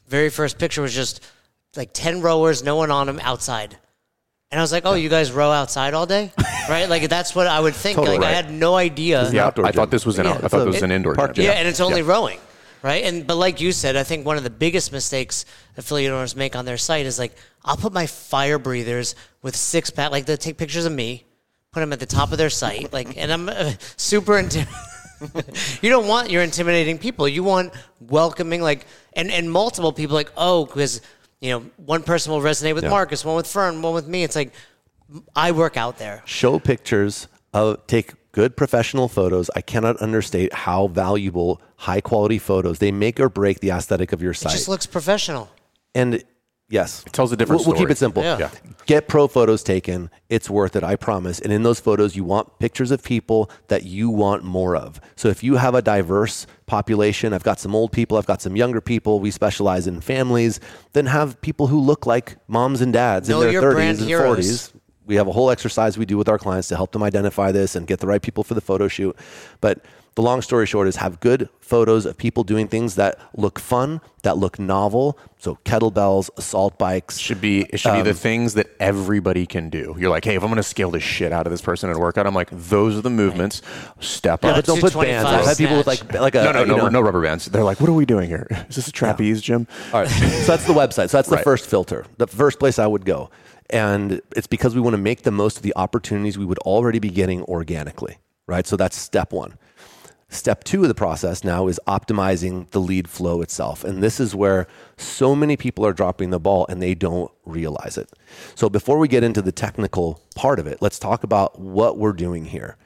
Very 0.07 0.29
first 0.31 0.59
picture 0.59 0.83
was 0.83 0.95
just 0.95 1.21
like 1.77 1.91
ten 1.95 2.21
rowers, 2.21 2.63
no 2.63 2.77
one 2.77 2.91
on 2.91 3.07
them, 3.07 3.19
outside. 3.23 3.79
And 4.53 4.61
I 4.61 4.63
was 4.63 4.71
like, 4.73 4.85
"Oh, 4.87 4.95
you 4.95 5.09
guys 5.09 5.33
row 5.33 5.51
outside 5.51 5.93
all 5.95 6.07
day, 6.07 6.33
right?" 6.69 6.89
Like 6.89 7.09
that's 7.09 7.35
what 7.35 7.47
I 7.49 7.59
would 7.59 7.75
think. 7.75 7.97
Totally 7.97 8.19
like 8.19 8.29
I 8.29 8.33
had 8.33 8.51
no 8.51 8.77
idea. 8.77 9.29
yeah 9.33 9.47
outdoor 9.47 9.67
i 9.67 9.73
thought 9.73 9.91
this 9.91 10.07
was 10.07 10.19
an 10.19 10.27
Yeah. 10.27 10.33
out, 10.33 10.45
i 10.45 10.49
thought 10.49 10.61
It's 10.63 10.67
this 10.67 10.75
was 10.77 10.83
an 10.85 10.93
indoor 10.93 11.15
park 11.15 11.35
gym 11.35 11.45
Yeah, 11.47 11.53
and 11.53 11.67
it's 11.67 11.81
only 11.81 12.03
rowing, 12.03 12.39
right? 12.83 13.03
And 13.05 13.27
but 13.27 13.37
like 13.37 13.61
you 13.61 13.73
said, 13.73 13.97
I 13.97 14.05
think 14.05 14.25
one 14.25 14.37
of 14.37 14.45
the 14.45 14.51
biggest 14.51 14.93
mistakes 14.93 15.45
affiliate 15.77 16.13
owners 16.13 16.37
make 16.37 16.55
on 16.55 16.65
their 16.65 16.79
site 16.79 17.07
is 17.07 17.19
like, 17.19 17.35
I'll 17.65 17.77
put 17.77 17.93
my 17.93 18.07
fire 18.07 18.59
breathers 18.59 19.17
with 19.43 19.57
six 19.57 19.91
pack, 19.91 20.13
like 20.13 20.27
they 20.27 20.37
take 20.37 20.57
pictures 20.59 20.87
of 20.87 20.93
me, 20.93 21.25
put 21.73 21.81
them 21.81 21.93
at 21.93 21.99
the 21.99 22.07
top 22.07 22.31
of 22.31 22.39
their 22.39 22.51
site, 22.51 22.93
like, 22.93 23.17
and 23.17 23.33
I'm 23.33 23.49
uh, 23.49 23.73
super 23.97 24.35
intim- 24.41 24.69
You 25.83 25.89
don't 25.91 26.07
want 26.07 26.31
your 26.31 26.43
intimidating 26.43 26.99
people. 26.99 27.27
You 27.27 27.43
want 27.43 27.73
welcoming, 28.01 28.61
like, 28.63 28.85
and 29.15 29.31
and 29.33 29.51
multiple 29.51 29.93
people, 29.93 30.15
like, 30.15 30.31
oh, 30.37 30.67
because 30.67 31.01
you 31.41 31.51
know, 31.51 31.61
one 31.77 32.03
person 32.03 32.33
will 32.33 32.41
resonate 32.41 32.75
with 32.75 32.85
Yeah. 32.85 32.91
Marcus, 32.91 33.25
one 33.25 33.37
with 33.37 33.47
Fern, 33.47 33.83
one 33.83 33.95
with 33.95 34.09
me. 34.09 34.23
It's 34.25 34.37
like, 34.37 34.53
I 35.35 35.53
work 35.53 35.77
out 35.77 35.99
there. 35.99 36.23
show 36.25 36.59
pictures 36.59 37.29
of 37.55 37.87
take 37.87 38.15
good 38.33 38.55
professional 38.57 39.09
photos 39.09 39.49
i 39.57 39.61
cannot 39.63 39.97
understate 40.03 40.53
how 40.53 40.89
valuable 40.89 41.59
high 41.77 42.01
quality 42.03 42.39
photos 42.39 42.81
they 42.81 42.91
make 42.93 43.19
or 43.19 43.29
break 43.31 43.61
the 43.61 43.71
aesthetic 43.71 44.13
of 44.13 44.21
your 44.21 44.33
It 44.33 44.37
site 44.37 44.53
just 44.53 44.69
looks 44.69 44.85
professional. 44.85 45.49
and 45.95 46.23
yes 46.69 47.05
it 47.07 47.13
tells 47.13 47.31
a 47.33 47.37
different 47.37 47.61
we'll, 47.61 47.69
we'll 47.75 47.79
keep 47.81 47.91
it 47.91 47.97
simple 47.99 48.23
Yeah. 48.23 48.39
Yeah. 48.39 48.51
get 48.87 49.07
pro 49.09 49.29
photos 49.29 49.63
taken 49.63 50.11
it's 50.29 50.51
worth 50.51 50.75
it 50.75 50.83
i 50.83 50.97
promise 50.97 51.39
and 51.39 51.53
in 51.53 51.63
those 51.63 51.79
photos 51.79 52.17
you 52.17 52.25
want 52.25 52.59
pictures 52.59 52.91
of 52.91 53.05
people 53.05 53.51
that 53.69 53.85
you 53.85 54.11
want 54.11 54.43
more 54.43 54.75
of 54.75 55.01
so 55.15 55.29
if 55.29 55.45
you 55.45 55.57
have 55.57 55.75
a 55.77 55.83
diverse 55.83 56.47
population 56.67 57.33
i've 57.33 57.45
got 57.45 57.61
some 57.61 57.75
old 57.75 57.93
people 57.93 58.19
i've 58.19 58.27
got 58.27 58.43
some 58.43 58.57
younger 58.57 58.81
people 58.81 59.21
we 59.21 59.31
specialize 59.31 59.87
in 59.87 60.01
families 60.01 60.59
then 60.93 61.07
have 61.07 61.41
people 61.41 61.69
who 61.69 61.79
look 61.81 62.05
like 62.05 62.37
moms 62.49 62.81
and 62.81 62.93
dads 62.93 63.29
Know 63.29 63.43
in 63.43 63.53
their 63.53 63.63
30s 63.63 63.99
and 63.99 64.01
heroes. 64.01 64.71
40s 64.73 64.73
we 65.07 65.15
have 65.15 65.29
a 65.29 65.33
whole 65.33 65.51
exercise 65.51 65.97
we 65.97 66.05
do 66.05 66.19
with 66.19 66.29
our 66.29 66.37
clients 66.37 66.67
to 66.67 66.75
help 66.75 66.91
them 66.91 67.01
identify 67.05 67.53
this 67.53 67.77
and 67.77 67.87
get 67.87 68.01
the 68.01 68.09
right 68.09 68.21
people 68.21 68.43
for 68.43 68.55
the 68.55 68.61
photo 68.61 68.89
shoot. 68.89 69.17
But 69.61 69.85
the 70.17 70.23
long 70.23 70.43
story 70.43 70.67
short 70.67 70.89
is 70.89 70.97
have 70.97 71.21
good 71.21 71.49
photos 71.61 72.07
of 72.07 72.17
people 72.17 72.43
doing 72.43 72.67
things 72.69 72.95
that 72.97 73.19
look 73.37 73.59
fun, 73.59 74.01
that 74.23 74.37
look 74.39 74.59
novel. 74.59 75.19
So 75.39 75.59
kettlebells, 75.65 76.31
assault 76.37 76.79
bikes. 76.79 77.19
should 77.19 77.41
be 77.41 77.63
it 77.71 77.79
should 77.79 77.93
be 77.93 77.99
Um, 78.01 78.05
the 78.05 78.15
things 78.15 78.55
that 78.55 78.67
everybody 78.81 79.47
can 79.47 79.69
do. 79.71 79.95
You're 79.99 80.11
like, 80.11 80.25
hey, 80.25 80.35
if 80.35 80.43
I'm 80.43 80.49
going 80.49 80.57
to 80.57 80.63
scale 80.63 80.91
the 80.91 81.01
shit 81.01 81.33
out 81.33 81.47
of 81.47 81.51
this 81.53 81.61
person 81.63 81.91
in 81.91 81.97
a 81.97 81.99
workout, 82.01 82.27
I'm 82.27 82.35
like, 82.35 82.49
those 82.51 82.97
are 82.97 83.03
the 83.03 83.11
movements. 83.11 83.63
Step 84.01 84.43
Yeah, 84.43 84.51
up. 84.51 84.57
but 84.57 84.65
don't 84.65 84.81
put 84.81 84.95
bands. 84.95 85.29
225 85.29 85.41
I've 85.41 85.47
had 85.47 85.57
people 85.57 85.77
with 85.77 85.87
like 85.87 86.13
like 86.21 86.35
a 86.35 86.45
no, 86.45 86.53
no, 86.53 86.65
no, 86.65 86.77
know- 86.77 86.89
no 86.89 87.01
rubber 87.01 87.23
bands. 87.23 87.47
They're 87.47 87.63
like, 87.63 87.79
what 87.81 87.89
are 87.91 87.93
we 87.95 88.07
doing 88.07 88.29
here? 88.29 88.47
Is 88.69 88.77
this 88.77 88.89
a 88.89 88.93
trapeze 88.93 89.41
gym? 89.43 89.67
All 89.93 90.01
right. 90.01 90.09
So 90.09 90.53
that's 90.53 90.65
the 90.67 90.73
website. 90.73 91.11
So 91.11 91.19
that's 91.19 91.29
the 91.29 91.37
Right. 91.37 91.45
first 91.45 91.67
filter, 91.67 92.07
the 92.17 92.27
first 92.27 92.59
place 92.59 92.79
I 92.79 92.87
would 92.87 93.05
go. 93.05 93.31
And 93.69 94.23
it's 94.35 94.47
because 94.47 94.75
we 94.75 94.81
want 94.81 94.95
to 94.95 94.99
make 95.03 95.23
the 95.23 95.31
most 95.31 95.57
of 95.59 95.63
the 95.63 95.75
opportunities 95.77 96.39
we 96.39 96.45
would 96.47 96.59
already 96.61 97.01
be 97.01 97.11
getting 97.11 97.43
organically, 97.43 98.17
right? 98.47 98.67
So 98.67 98.77
that's 98.77 98.97
step 98.97 99.33
one. 99.33 99.59
Step 100.29 100.65
two 100.65 100.83
of 100.83 100.89
the 100.89 100.95
process 100.95 101.45
now 101.45 101.69
is 101.69 101.79
optimizing 101.87 102.69
the 102.71 102.81
lead 102.81 103.09
flow 103.09 103.43
itself. 103.43 103.85
And 103.85 104.03
this 104.03 104.19
is 104.19 104.35
where 104.35 104.67
so 104.97 105.37
many 105.37 105.57
people 105.57 105.87
are 105.87 105.93
dropping 105.93 106.31
the 106.31 106.41
ball 106.41 106.67
and 106.69 106.83
they 106.83 106.95
don't 106.95 107.31
realize 107.45 107.97
it. 107.97 108.11
So 108.57 108.69
before 108.69 108.99
we 108.99 109.07
get 109.07 109.23
into 109.23 109.41
the 109.41 109.53
technical 109.53 110.21
part 110.35 110.59
of 110.59 110.67
it, 110.67 110.83
let's 110.83 110.99
talk 110.99 111.23
about 111.23 111.61
what 111.61 111.97
we're 111.97 112.13
doing 112.13 112.47
here. 112.47 112.77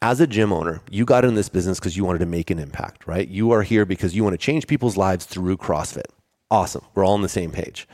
As 0.00 0.20
a 0.20 0.26
gym 0.26 0.52
owner, 0.52 0.80
you 0.88 1.04
got 1.04 1.24
in 1.24 1.34
this 1.34 1.48
business 1.48 1.80
because 1.80 1.96
you 1.96 2.04
wanted 2.04 2.20
to 2.20 2.26
make 2.26 2.50
an 2.50 2.60
impact, 2.60 3.06
right? 3.08 3.26
You 3.26 3.50
are 3.50 3.62
here 3.62 3.84
because 3.84 4.14
you 4.14 4.22
want 4.22 4.34
to 4.34 4.38
change 4.38 4.68
people's 4.68 4.96
lives 4.96 5.24
through 5.24 5.56
CrossFit. 5.56 6.06
Awesome. 6.50 6.84
We're 6.94 7.04
all 7.04 7.14
on 7.14 7.22
the 7.22 7.28
same 7.28 7.50
page. 7.50 7.88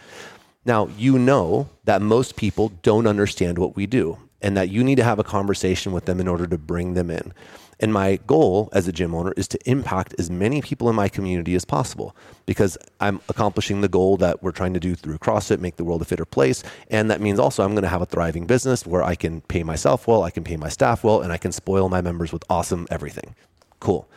Now, 0.67 0.89
you 0.99 1.19
know 1.19 1.71
that 1.85 2.03
most 2.03 2.37
people 2.37 2.73
don't 2.83 3.07
understand 3.07 3.57
what 3.57 3.75
we 3.75 3.87
do 3.87 4.19
and 4.43 4.57
that 4.57 4.69
you 4.69 4.85
need 4.85 4.97
to 4.97 5.05
have 5.05 5.19
a 5.19 5.25
conversation 5.25 5.93
with 5.93 6.05
them 6.05 6.21
in 6.21 6.29
order 6.29 6.47
to 6.47 6.59
bring 6.59 6.95
them 6.95 7.11
in. 7.11 7.33
And 7.83 7.93
my 7.93 8.21
goal 8.29 8.69
as 8.73 8.87
a 8.87 8.93
gym 8.93 9.13
owner 9.13 9.33
is 9.37 9.49
to 9.49 9.59
impact 9.69 10.15
as 10.17 10.31
many 10.31 10.63
people 10.63 10.89
in 10.89 10.95
my 10.95 11.09
community 11.09 11.57
as 11.57 11.65
possible 11.65 12.15
because 12.47 12.79
I'm 13.01 13.21
accomplishing 13.29 13.81
the 13.81 13.89
goal 13.89 14.17
that 14.19 14.41
we're 14.41 14.53
trying 14.53 14.73
to 14.75 14.81
do 14.81 14.95
through 14.95 15.19
CrossFit, 15.19 15.59
make 15.59 15.77
the 15.77 15.85
world 15.85 16.01
a 16.01 16.05
fitter 16.05 16.25
place. 16.25 16.63
And 16.91 17.11
that 17.11 17.21
means 17.21 17.41
also 17.41 17.65
I'm 17.65 17.73
going 17.73 17.83
to 17.83 17.89
have 17.89 18.01
a 18.01 18.07
thriving 18.07 18.47
business 18.47 18.87
where 18.87 19.03
I 19.03 19.17
can 19.17 19.41
pay 19.41 19.65
myself 19.65 20.07
well, 20.07 20.23
I 20.23 20.31
can 20.31 20.45
pay 20.45 20.57
my 20.57 20.69
staff 20.69 21.03
well, 21.03 21.21
and 21.21 21.33
I 21.33 21.39
can 21.39 21.51
spoil 21.51 21.89
my 21.89 22.01
members 22.01 22.33
with 22.33 22.45
awesome 22.49 22.87
everything. 22.89 23.35
Cool. 23.81 24.09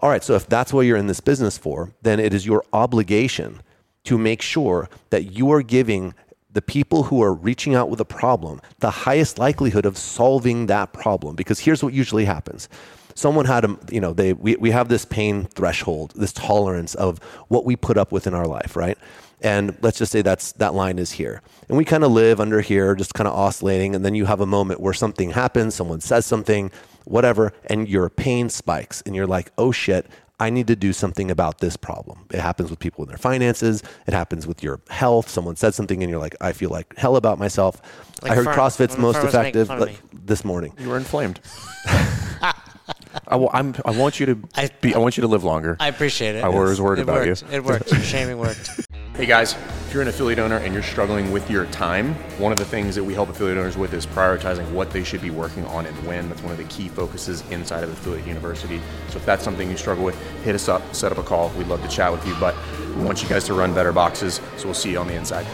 All 0.00 0.10
right, 0.10 0.22
so 0.22 0.34
if 0.34 0.46
that's 0.46 0.72
what 0.72 0.82
you're 0.82 0.98
in 0.98 1.06
this 1.06 1.20
business 1.20 1.56
for, 1.56 1.90
then 2.02 2.20
it 2.20 2.34
is 2.34 2.44
your 2.46 2.62
obligation 2.74 3.62
to 4.04 4.18
make 4.18 4.42
sure 4.42 4.88
that 5.10 5.32
you 5.32 5.50
are 5.50 5.62
giving 5.62 6.14
the 6.52 6.62
people 6.62 7.04
who 7.04 7.22
are 7.22 7.34
reaching 7.34 7.74
out 7.74 7.90
with 7.90 8.00
a 8.00 8.04
problem 8.04 8.60
the 8.80 8.90
highest 8.90 9.38
likelihood 9.38 9.84
of 9.84 9.96
solving 9.98 10.66
that 10.66 10.92
problem. 10.92 11.36
Because 11.36 11.60
here's 11.60 11.82
what 11.82 11.92
usually 11.92 12.24
happens. 12.24 12.68
Someone 13.14 13.44
had 13.44 13.64
a 13.64 13.78
you 13.90 14.00
know 14.00 14.12
they 14.12 14.32
we, 14.32 14.56
we 14.56 14.70
have 14.70 14.88
this 14.88 15.04
pain 15.04 15.44
threshold 15.46 16.12
this 16.14 16.32
tolerance 16.32 16.94
of 16.94 17.18
what 17.48 17.64
we 17.64 17.76
put 17.76 17.98
up 17.98 18.12
with 18.12 18.26
in 18.26 18.34
our 18.34 18.46
life 18.46 18.76
right? 18.76 18.96
And 19.40 19.76
let's 19.82 19.98
just 19.98 20.10
say 20.10 20.22
that's 20.22 20.52
that 20.52 20.74
line 20.74 20.98
is 20.98 21.12
here. 21.12 21.42
And 21.68 21.76
we 21.78 21.84
kind 21.84 22.02
of 22.02 22.10
live 22.10 22.40
under 22.40 22.60
here 22.60 22.94
just 22.94 23.14
kind 23.14 23.28
of 23.28 23.34
oscillating 23.34 23.94
and 23.94 24.04
then 24.04 24.14
you 24.14 24.24
have 24.24 24.40
a 24.40 24.46
moment 24.46 24.80
where 24.80 24.94
something 24.94 25.30
happens 25.30 25.74
someone 25.74 26.00
says 26.00 26.26
something 26.26 26.70
whatever 27.04 27.52
and 27.66 27.88
your 27.88 28.08
pain 28.08 28.48
spikes 28.48 29.02
and 29.02 29.14
you're 29.14 29.26
like 29.26 29.50
oh 29.58 29.72
shit 29.72 30.06
I 30.40 30.50
need 30.50 30.68
to 30.68 30.76
do 30.76 30.92
something 30.92 31.30
about 31.30 31.58
this 31.58 31.76
problem. 31.76 32.26
It 32.30 32.40
happens 32.40 32.70
with 32.70 32.78
people 32.78 33.04
in 33.04 33.08
their 33.08 33.18
finances. 33.18 33.82
It 34.06 34.14
happens 34.14 34.46
with 34.46 34.62
your 34.62 34.80
health. 34.88 35.28
Someone 35.28 35.56
said 35.56 35.74
something 35.74 36.02
and 36.02 36.08
you're 36.08 36.20
like, 36.20 36.36
I 36.40 36.52
feel 36.52 36.70
like 36.70 36.96
hell 36.96 37.16
about 37.16 37.38
myself. 37.38 37.82
Like 38.22 38.32
I 38.32 38.34
heard 38.36 38.44
Fern- 38.44 38.54
CrossFit's 38.54 38.98
most 38.98 39.16
Fern 39.16 39.24
was 39.26 39.34
making 39.34 39.60
effective 39.60 39.80
like, 39.80 40.00
this 40.12 40.44
morning. 40.44 40.74
You 40.78 40.90
were 40.90 40.96
inflamed. 40.96 41.40
I, 43.26 43.36
wa- 43.36 43.50
I'm, 43.52 43.74
I 43.84 43.90
want 43.90 44.20
you 44.20 44.26
to 44.26 44.38
I- 44.54 44.70
be. 44.80 44.94
I 44.94 44.98
want 44.98 45.16
you 45.16 45.22
to 45.22 45.28
live 45.28 45.44
longer. 45.44 45.76
I 45.80 45.88
appreciate 45.88 46.36
it. 46.36 46.44
I 46.44 46.48
was 46.48 46.80
worried 46.80 47.00
it 47.00 47.02
about 47.02 47.26
you. 47.26 47.34
It 47.50 47.64
worked. 47.64 47.94
Shaming 48.04 48.38
worked. 48.38 48.70
Hey 49.18 49.26
guys, 49.26 49.54
if 49.54 49.90
you're 49.92 50.02
an 50.02 50.06
affiliate 50.06 50.38
owner 50.38 50.58
and 50.58 50.72
you're 50.72 50.80
struggling 50.84 51.32
with 51.32 51.50
your 51.50 51.66
time, 51.66 52.14
one 52.38 52.52
of 52.52 52.58
the 52.58 52.64
things 52.64 52.94
that 52.94 53.02
we 53.02 53.14
help 53.14 53.28
affiliate 53.28 53.58
owners 53.58 53.76
with 53.76 53.92
is 53.92 54.06
prioritizing 54.06 54.70
what 54.70 54.92
they 54.92 55.02
should 55.02 55.20
be 55.20 55.30
working 55.30 55.64
on 55.66 55.86
and 55.86 56.06
when. 56.06 56.28
That's 56.28 56.40
one 56.40 56.52
of 56.52 56.58
the 56.58 56.62
key 56.66 56.88
focuses 56.88 57.42
inside 57.50 57.82
of 57.82 57.90
Affiliate 57.90 58.28
University. 58.28 58.80
So 59.08 59.16
if 59.16 59.26
that's 59.26 59.42
something 59.42 59.68
you 59.68 59.76
struggle 59.76 60.04
with, 60.04 60.16
hit 60.44 60.54
us 60.54 60.68
up, 60.68 60.94
set 60.94 61.10
up 61.10 61.18
a 61.18 61.24
call. 61.24 61.48
We'd 61.58 61.66
love 61.66 61.82
to 61.82 61.88
chat 61.88 62.12
with 62.12 62.24
you, 62.28 62.36
but 62.38 62.54
we 62.96 63.02
want 63.02 63.20
you 63.20 63.28
guys 63.28 63.42
to 63.46 63.54
run 63.54 63.74
better 63.74 63.90
boxes. 63.90 64.40
So 64.56 64.66
we'll 64.66 64.74
see 64.74 64.92
you 64.92 65.00
on 65.00 65.08
the 65.08 65.14
inside. 65.14 65.48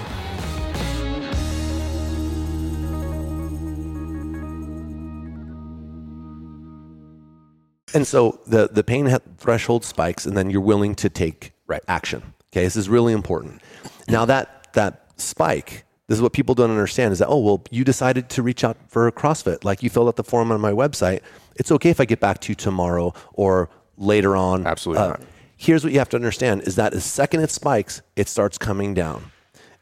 And 7.95 8.07
so 8.07 8.41
the, 8.47 8.69
the 8.69 8.83
pain 8.85 9.09
threshold 9.39 9.85
spikes, 9.85 10.27
and 10.27 10.37
then 10.37 10.51
you're 10.51 10.61
willing 10.61 10.95
to 10.97 11.09
take 11.09 11.53
Right. 11.67 11.83
action. 11.89 12.35
Okay, 12.53 12.63
this 12.65 12.77
is 12.77 12.89
really 12.91 13.13
important. 13.15 13.63
Now 14.07 14.27
that 14.27 14.69
that 14.75 15.07
spike, 15.17 15.85
this 16.09 16.19
is 16.19 16.23
what 16.23 16.33
people 16.35 16.55
don't 16.55 16.71
understand 16.71 17.13
is 17.13 17.21
that 17.21 17.29
oh 17.29 17.39
well, 17.39 17.63
you 17.71 17.85
decided 17.85 18.29
to 18.31 18.43
reach 18.43 18.65
out 18.65 18.77
for 18.89 19.11
CrossFit, 19.11 19.65
like 19.65 19.83
you 19.83 19.89
filled 19.89 20.09
out 20.09 20.17
the 20.17 20.25
form 20.25 20.53
on 20.53 20.61
my 20.61 20.73
website. 20.73 21.21
It's 21.57 21.73
okay 21.73 21.89
if 21.89 22.01
I 22.01 22.05
get 22.05 22.21
back 22.21 22.41
to 22.43 22.51
you 22.51 22.55
tomorrow 22.55 23.15
or 23.33 23.71
later 23.97 24.37
on. 24.37 24.67
Absolutely 24.67 25.03
uh, 25.05 25.09
not. 25.09 25.23
Here's 25.57 25.85
what 25.85 25.93
you 25.93 25.99
have 26.01 26.11
to 26.11 26.17
understand: 26.17 26.63
is 26.63 26.77
that 26.77 26.93
the 26.93 27.01
second 27.01 27.41
it 27.41 27.51
spikes, 27.51 28.03
it 28.15 28.29
starts 28.29 28.59
coming 28.59 28.93
down, 28.93 29.31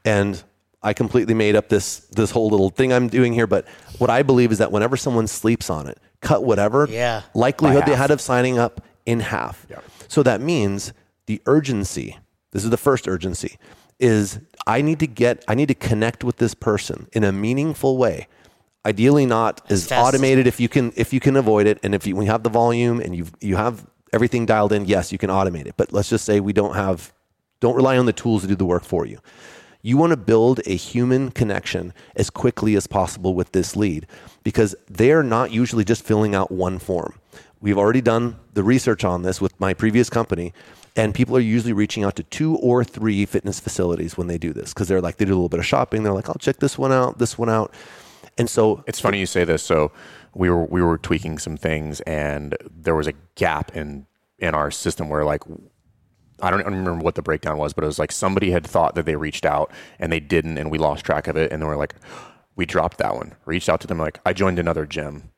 and 0.05 0.41
I 0.83 0.93
completely 0.93 1.35
made 1.35 1.57
up 1.57 1.69
this 1.69 2.01
this 2.13 2.31
whole 2.31 2.49
little 2.49 2.71
thing 2.71 2.93
I'm 2.93 3.09
doing 3.09 3.33
here. 3.33 3.49
But 3.49 3.67
what 3.99 4.09
I 4.09 4.23
believe 4.23 4.53
is 4.53 4.59
that 4.59 4.71
whenever 4.71 4.97
someone 4.97 5.27
sleeps 5.27 5.69
on 5.69 5.89
it, 5.89 5.99
cut 6.23 6.45
whatever 6.45 6.87
Yeah. 6.89 7.23
likelihood 7.35 7.85
they 7.87 7.95
had 7.97 8.11
of 8.11 8.21
signing 8.21 8.59
up 8.59 8.81
in 9.05 9.21
half. 9.21 9.67
Yeah. 9.69 9.81
So 10.09 10.23
that 10.23 10.41
means 10.41 10.93
the 11.27 11.43
urgency, 11.47 12.19
this 12.53 12.65
is 12.65 12.71
the 12.71 12.77
first 12.77 13.07
urgency, 13.07 13.59
is 14.01 14.39
I 14.67 14.81
need 14.83 14.99
to 15.01 15.07
get, 15.07 15.45
I 15.47 15.55
need 15.55 15.69
to 15.69 15.75
connect 15.75 16.25
with 16.25 16.37
this 16.37 16.55
person 16.55 17.09
in 17.13 17.25
a 17.25 17.33
meaningful 17.33 17.99
way. 17.99 18.29
Ideally 18.87 19.27
not 19.27 19.61
as, 19.71 19.87
fast 19.87 19.93
as- 19.93 20.15
automated 20.15 20.47
if 20.47 20.59
you 20.59 20.69
can 20.69 20.93
if 20.97 21.13
you 21.13 21.21
can 21.21 21.37
avoid 21.37 21.67
it 21.69 21.79
and 21.85 21.95
if 21.95 22.05
you, 22.07 22.17
we 22.17 22.27
have 22.27 22.43
the 22.43 22.51
volume 22.51 23.01
and 23.01 23.15
you 23.15 23.27
you 23.41 23.55
have 23.57 23.87
everything 24.13 24.45
dialed 24.45 24.73
in, 24.73 24.87
yes, 24.87 25.13
you 25.13 25.19
can 25.19 25.31
automate 25.31 25.67
it. 25.67 25.75
But 25.77 25.93
let's 25.93 26.09
just 26.09 26.25
say 26.25 26.41
we 26.41 26.53
don't 26.53 26.75
have 26.75 27.13
don't 27.61 27.77
rely 27.77 27.97
on 27.97 28.07
the 28.07 28.13
tools 28.13 28.43
to 28.43 28.49
do 28.49 28.57
the 28.57 28.65
work 28.65 28.83
for 28.85 29.07
you. 29.07 29.19
You 29.85 29.97
want 29.97 30.11
to 30.13 30.17
build 30.17 30.61
a 30.65 30.77
human 30.77 31.33
connection 31.33 31.93
as 32.15 32.31
quickly 32.31 32.77
as 32.77 32.87
possible 32.87 33.35
with 33.35 33.51
this 33.51 33.75
lead 33.75 34.07
because 34.45 34.77
they're 34.89 35.25
not 35.25 35.51
usually 35.51 35.85
just 35.85 36.05
filling 36.05 36.37
out 36.37 36.53
one 36.53 36.79
form. 36.79 37.19
We've 37.61 37.79
already 37.79 38.01
done 38.01 38.37
the 38.55 38.63
research 38.63 39.05
on 39.05 39.23
this 39.23 39.41
with 39.41 39.59
my 39.61 39.75
previous 39.75 40.09
company, 40.09 40.53
and 40.95 41.15
people 41.15 41.37
are 41.37 41.41
usually 41.41 41.73
reaching 41.73 42.05
out 42.05 42.15
to 42.17 42.23
two 42.23 42.57
or 42.59 42.85
three 42.85 43.27
fitness 43.27 43.59
facilities 43.59 44.17
when 44.17 44.29
they 44.29 44.39
do 44.39 44.53
this 44.53 44.73
because 44.73 44.87
they're 44.87 45.01
like, 45.01 45.17
they 45.17 45.25
do 45.25 45.33
a 45.33 45.35
little 45.35 45.49
bit 45.49 45.61
of 45.61 45.67
shopping. 45.67 46.03
They're 46.03 46.13
like, 46.13 46.29
I'll 46.29 46.37
check 46.37 46.59
this 46.59 46.79
one 46.79 46.93
out, 46.93 47.19
this 47.19 47.37
one 47.37 47.51
out. 47.51 47.75
And 48.39 48.49
so 48.49 48.85
It's 48.87 49.01
funny 49.01 49.19
you 49.19 49.27
say 49.27 49.45
this. 49.45 49.63
So 49.63 49.93
we 50.35 50.49
were 50.49 50.65
we 50.65 50.83
were 50.83 50.97
tweaking 50.97 51.39
some 51.39 51.57
things, 51.57 52.01
and 52.03 52.57
there 52.71 52.95
was 52.95 53.07
a 53.07 53.15
gap 53.35 53.77
in 53.77 54.07
in 54.39 54.55
our 54.55 54.71
system 54.71 55.09
where 55.09 55.25
like 55.25 55.43
I 56.43 56.51
don't, 56.51 56.61
I 56.61 56.65
don't 56.65 56.79
remember 56.79 57.03
what 57.05 57.15
the 57.15 57.23
breakdown 57.23 57.57
was, 57.57 57.73
but 57.73 57.85
it 57.85 57.87
was 57.87 57.99
like 57.99 58.13
somebody 58.13 58.51
had 58.51 58.67
thought 58.67 58.95
that 58.97 59.07
they 59.07 59.17
reached 59.17 59.47
out 59.47 59.71
and 59.99 60.13
they 60.13 60.21
didn't, 60.21 60.59
and 60.59 60.71
we 60.71 60.77
lost 60.79 61.05
track 61.05 61.29
of 61.29 61.37
it, 61.37 61.53
and 61.53 61.63
then 61.63 61.69
we're 61.69 61.77
like, 61.77 61.95
we 62.57 62.67
dropped 62.67 62.99
that 62.99 63.15
one. 63.15 63.35
Reached 63.47 63.69
out 63.69 63.81
to 63.83 63.87
them 63.87 63.99
like 63.99 64.19
I 64.27 64.33
joined 64.33 64.59
another 64.59 64.85
gym. 64.85 65.31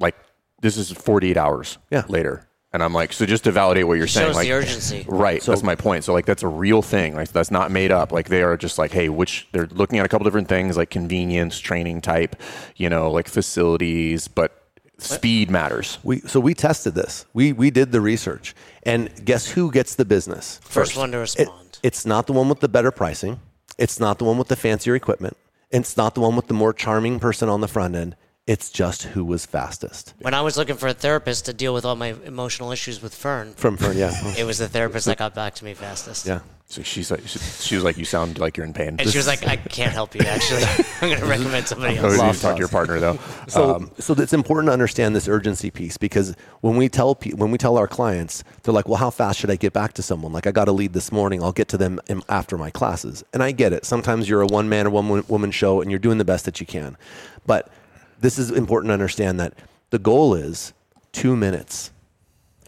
Like 0.00 0.16
this 0.60 0.76
is 0.76 0.90
48 0.90 1.36
hours 1.36 1.78
Yeah. 1.90 2.04
later, 2.08 2.48
and 2.72 2.82
I'm 2.82 2.92
like, 2.92 3.12
so 3.12 3.26
just 3.26 3.44
to 3.44 3.52
validate 3.52 3.86
what 3.86 3.94
you're 3.98 4.06
saying, 4.06 4.28
Shows 4.28 4.36
like 4.36 4.46
the 4.48 4.52
urgency. 4.54 5.04
Right. 5.08 5.40
that's 5.42 5.62
my 5.62 5.74
point. 5.76 6.04
So 6.04 6.12
like 6.12 6.26
that's 6.26 6.42
a 6.42 6.48
real 6.48 6.82
thing. 6.82 7.14
Like 7.14 7.28
that's 7.30 7.50
not 7.50 7.70
made 7.70 7.92
up. 7.92 8.10
Like 8.12 8.28
they 8.28 8.42
are 8.42 8.56
just 8.56 8.78
like, 8.78 8.90
hey, 8.92 9.08
which 9.08 9.46
they're 9.52 9.66
looking 9.68 9.98
at 9.98 10.04
a 10.04 10.08
couple 10.08 10.24
different 10.24 10.48
things 10.48 10.76
like 10.76 10.90
convenience, 10.90 11.58
training 11.60 12.00
type, 12.00 12.36
you 12.76 12.88
know, 12.88 13.10
like 13.10 13.28
facilities, 13.28 14.28
but 14.28 14.62
speed 14.98 15.50
matters. 15.50 15.98
we 16.02 16.20
so 16.20 16.40
we 16.40 16.54
tested 16.54 16.94
this. 16.94 17.26
We 17.34 17.52
we 17.52 17.70
did 17.70 17.92
the 17.92 18.00
research. 18.00 18.54
And 18.82 19.10
guess 19.24 19.48
who 19.50 19.70
gets 19.70 19.94
the 19.96 20.04
business? 20.04 20.60
First 20.64 20.96
one 20.96 21.10
to 21.12 21.18
It- 21.18 21.20
respond. 21.20 21.78
it's 21.82 22.06
not 22.06 22.26
the 22.26 22.32
one 22.32 22.48
with 22.48 22.60
the 22.60 22.68
better 22.68 22.90
pricing. 22.90 23.40
It's 23.78 24.00
not 24.00 24.18
the 24.18 24.24
one 24.24 24.38
with 24.38 24.48
the 24.48 24.56
fancier 24.56 24.94
equipment. 24.94 25.36
It's 25.70 25.96
not 25.96 26.14
the 26.14 26.20
one 26.20 26.36
with 26.36 26.46
the 26.46 26.54
more 26.54 26.72
charming 26.72 27.18
person 27.18 27.48
on 27.48 27.60
the 27.60 27.68
front 27.68 27.94
end. 27.96 28.16
It's 28.46 28.70
just 28.70 29.02
who 29.02 29.24
was 29.24 29.44
fastest. 29.44 30.14
when 30.20 30.32
I 30.32 30.40
was 30.40 30.56
looking 30.56 30.76
for 30.76 30.86
a 30.86 30.94
therapist 30.94 31.46
to 31.46 31.52
deal 31.52 31.74
with 31.74 31.84
all 31.84 31.96
my 31.96 32.14
emotional 32.24 32.70
issues 32.70 33.02
with 33.02 33.12
Fern, 33.12 33.54
From 33.56 33.76
Fern, 33.76 33.96
yeah. 33.98 34.12
it 34.38 34.44
was 34.44 34.58
the 34.58 34.68
therapist 34.68 35.06
that 35.06 35.18
got 35.18 35.34
back 35.34 35.56
to 35.56 35.64
me 35.64 35.74
fastest. 35.74 36.26
yeah. 36.26 36.40
So 36.68 36.82
she's 36.82 37.12
like, 37.12 37.24
she, 37.28 37.38
she 37.38 37.74
was 37.76 37.84
like, 37.84 37.96
you 37.96 38.04
sound 38.04 38.40
like 38.40 38.56
you're 38.56 38.66
in 38.66 38.72
pain. 38.72 38.96
And 38.98 39.08
she 39.08 39.16
was 39.18 39.28
like, 39.28 39.46
I 39.46 39.54
can't 39.56 39.92
help 39.92 40.16
you, 40.16 40.22
actually. 40.22 40.64
I'm 41.00 41.08
going 41.10 41.20
to 41.20 41.26
recommend 41.26 41.68
somebody 41.68 41.96
Oh, 41.98 42.02
else. 42.06 42.16
you 42.16 42.22
need 42.22 42.26
Lost 42.26 42.40
to 42.40 42.46
talk 42.48 42.56
to 42.56 42.58
your 42.58 42.68
partner 42.68 42.98
though. 42.98 43.18
So, 43.46 43.76
Um, 43.76 43.90
so 44.00 44.14
it's 44.14 44.32
important 44.32 44.68
to 44.68 44.72
understand 44.72 45.14
this 45.14 45.28
urgency 45.28 45.70
piece 45.70 45.96
because 45.96 46.34
when 46.62 46.76
we 46.76 46.88
tell 46.88 47.14
pe- 47.14 47.30
when 47.32 47.52
we 47.52 47.58
tell 47.58 47.78
our 47.78 47.86
clients, 47.86 48.42
they're 48.64 48.74
like, 48.74 48.88
"Well, 48.88 48.96
how 48.98 49.10
fast 49.10 49.38
should 49.38 49.50
I 49.50 49.56
get 49.56 49.72
back 49.72 49.92
to 49.94 50.02
someone? 50.02 50.32
Like, 50.32 50.48
I 50.48 50.50
got 50.50 50.66
a 50.66 50.72
lead 50.72 50.92
this 50.92 51.12
morning. 51.12 51.40
I'll 51.40 51.52
get 51.52 51.68
to 51.68 51.78
them 51.78 52.00
in, 52.08 52.22
after 52.28 52.58
my 52.58 52.70
classes." 52.70 53.22
And 53.32 53.44
I 53.44 53.52
get 53.52 53.72
it. 53.72 53.84
Sometimes 53.84 54.28
you're 54.28 54.42
a 54.42 54.46
one 54.46 54.68
man 54.68 54.88
or 54.88 54.90
one 54.90 55.24
woman 55.28 55.52
show, 55.52 55.80
and 55.80 55.88
you're 55.90 56.00
doing 56.00 56.18
the 56.18 56.24
best 56.24 56.44
that 56.46 56.58
you 56.60 56.66
can. 56.66 56.96
But 57.46 57.70
this 58.20 58.38
is 58.40 58.50
important 58.50 58.88
to 58.90 58.94
understand 58.94 59.38
that 59.38 59.54
the 59.90 60.00
goal 60.00 60.34
is 60.34 60.72
two 61.12 61.36
minutes. 61.36 61.92